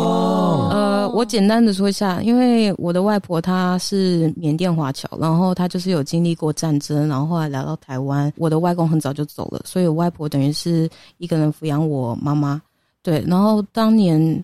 [0.78, 8.32] 呃，我简单的说一下，因为我的外婆她是缅甸华侨，然后她就是有经历过战争，然后后来来到台湾。
[8.36, 12.62] 我的外公很早就走了，所以我外婆等于是一个人抚养我妈妈。
[13.04, 14.44] 对，然后当年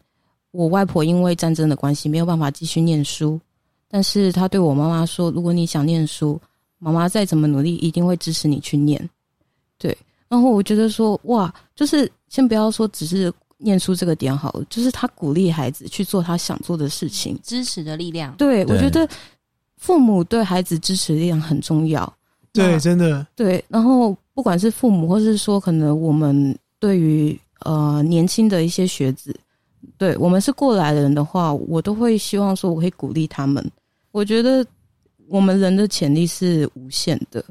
[0.52, 3.40] 我外婆因为战争的关系没有办法继续念书，
[3.88, 6.40] 但是她对我妈妈说：“如果你想念书，
[6.78, 9.10] 妈妈再怎么努力，一定会支持你去念。”
[9.80, 9.98] 对，
[10.28, 13.34] 然后我觉得说，哇，就是先不要说只是。
[13.62, 18.34] 念书这个点好了，就是他鼓励孩子去做他想做的事情，支持的力量。
[18.38, 19.06] 对，我觉得
[19.76, 22.10] 父母对孩子支持力量很重要。
[22.54, 23.28] 对，真的。
[23.36, 29.36] 对，然后不管是父母，或是说可能我们对于呃年轻的一些学子，
[29.98, 33.64] 对我们是过来人的话，我都会希望说，我会鼓励他们。
[34.12, 34.66] 我觉得
[35.28, 37.44] 我们人的潜力是无限的，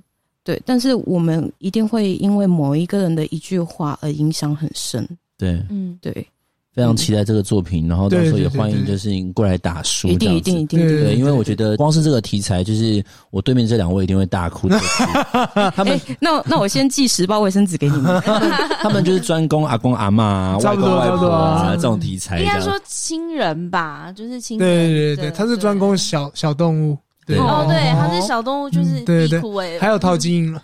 [0.43, 5.09] 对，但是我们一定会因为某一个人的一句话而影响很深。
[5.37, 6.27] 对，嗯，对，
[6.79, 14.79] 非常期待这个作品，然后到时候也欢迎就是你过来打书，一定一定一定，对，因为我觉得光是这个题材，就是我对面这两位一定会大哭的。
[15.75, 18.23] 他们，那那我先寄十包卫生纸给你们。
[18.81, 24.69] 他们就是专攻阿公阿嬷、 外公外婆啊这种题材，应该说亲人吧，就是亲人。
[24.69, 26.97] 对对对，他是专攻小小动物。
[27.37, 30.63] 哦，对，它是小动物，就是对对对，还有陶晶莹了，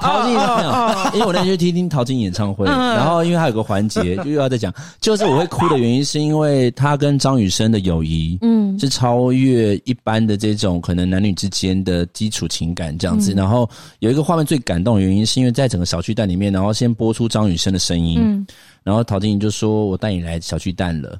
[0.00, 13.68] 陶晶莹没有，因为我那天去听听陶晶莹演唱会，然后因为还有个环节就 又要再讲，就是我会哭的原因是因为他跟张雨生的友谊，嗯，是超越一般的这种可能男女之间的基础情感这样子，然后
[13.98, 18.46] 有一个画面最感动的原因是因为在整个小巨蛋里面，然后先播出张雨生的声音，
[18.82, 21.18] 然后陶晶莹就说：“我带你来小巨蛋了。”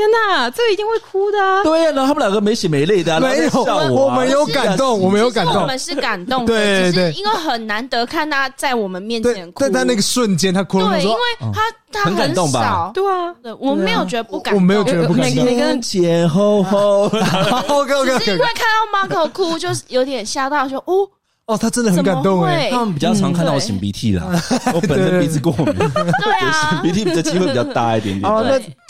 [0.00, 1.62] 天哪，这个一定会哭的啊！
[1.62, 3.50] 对呀，然后他们两个没血没泪的，没有，
[3.92, 11.16] 我们有感动，我们有感动，我们是感动的，对对，因为很难得看他在我们面前哭，但在那个瞬间他哭了，对，因为
[11.52, 11.60] 他
[11.92, 12.90] 他很感动吧？
[12.94, 18.64] 对啊，对，我们没有觉得不感动，我没有觉得不感动，每个人前后后，OK OK OK，因为看
[19.10, 21.06] 到 Marco 哭，就是有点吓到，说哦。
[21.46, 22.70] 哦，他真的很感动哎！
[22.70, 24.24] 他们比较常看到我擤鼻涕啦，
[24.72, 28.32] 我本身鼻子过敏， 对啊，擤鼻涕的机会比较大一点点。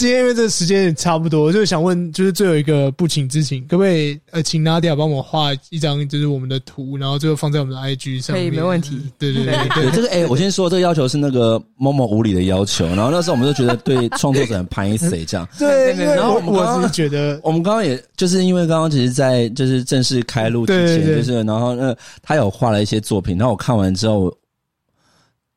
[0.00, 8.48] 今天因为这个时间也差不多，就是想问，就是最后一个不请之请，可不可以呃，请 Nadia 帮我画一张，就是我们的图，然后最后放在我们的 IG 上面。
[8.48, 8.98] 可以，没问题。
[9.18, 15.46] 对对对对， 这个哎，我先说这个要求是那个某某无理的要求，然后那时候我们就觉得对创作者很拍谁这样。
[15.60, 23.36] 对，然后我我是觉得，我们刚刚也就是因为刚刚其实，在就是正式开录之前，就是然后呃，他有画了一些作品。
[23.36, 24.34] 然后我看完之后，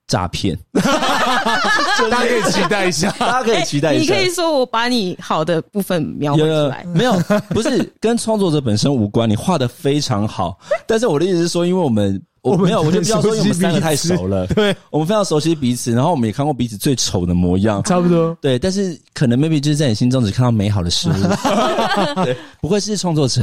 [0.06, 0.54] 诈骗，
[2.10, 4.14] 大家可以期待一下，大家可以期待一下。
[4.14, 7.14] 你可以说我把你好的部分描绘出来，没有，
[7.50, 9.30] 不是跟创作者本身无关。
[9.30, 18.60] 你画的非常好， 但是我的意思是说，因为我们我没有，我就不要说，因为我们三个太熟了， 对，我们非常熟悉彼此，然后我们也看过彼此最丑的模样，差不多，对。
[18.60, 21.14] 但是可能 maybe 就是在你心中只看到美好的事物，
[22.24, 23.42] 对，不会是创作者。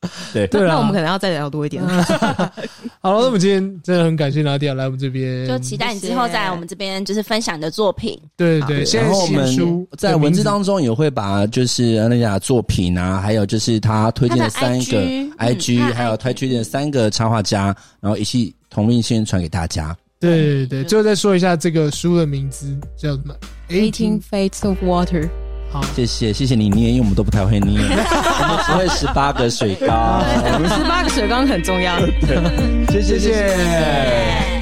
[0.34, 1.82] 对，对，那我们可能要再聊多一点。
[3.00, 8.20] 好了，那我们今天真的很感谢 Nadia 来我们这边，就期待你之后在我们这边就是分享你的作品。
[8.36, 15.02] 对对，然后我们在文字当中也会把就是 Nadia 作品啊，还有就是他推荐的三个
[15.38, 19.96] IG，还有他推荐的三个插画家，然后一起同命宣传给大家。
[20.20, 23.34] 对对对，最后再说一下这个书的名字叫什么
[23.68, 25.28] ？Eighteen Fates of Water。
[25.74, 30.22] 好，谢谢谢谢你捏，因为我们都不太会捏， 我们只会十八个水缸，
[30.68, 31.98] 十八个水缸很重要。
[31.98, 32.38] 对，
[32.86, 34.53] 谢谢谢谢。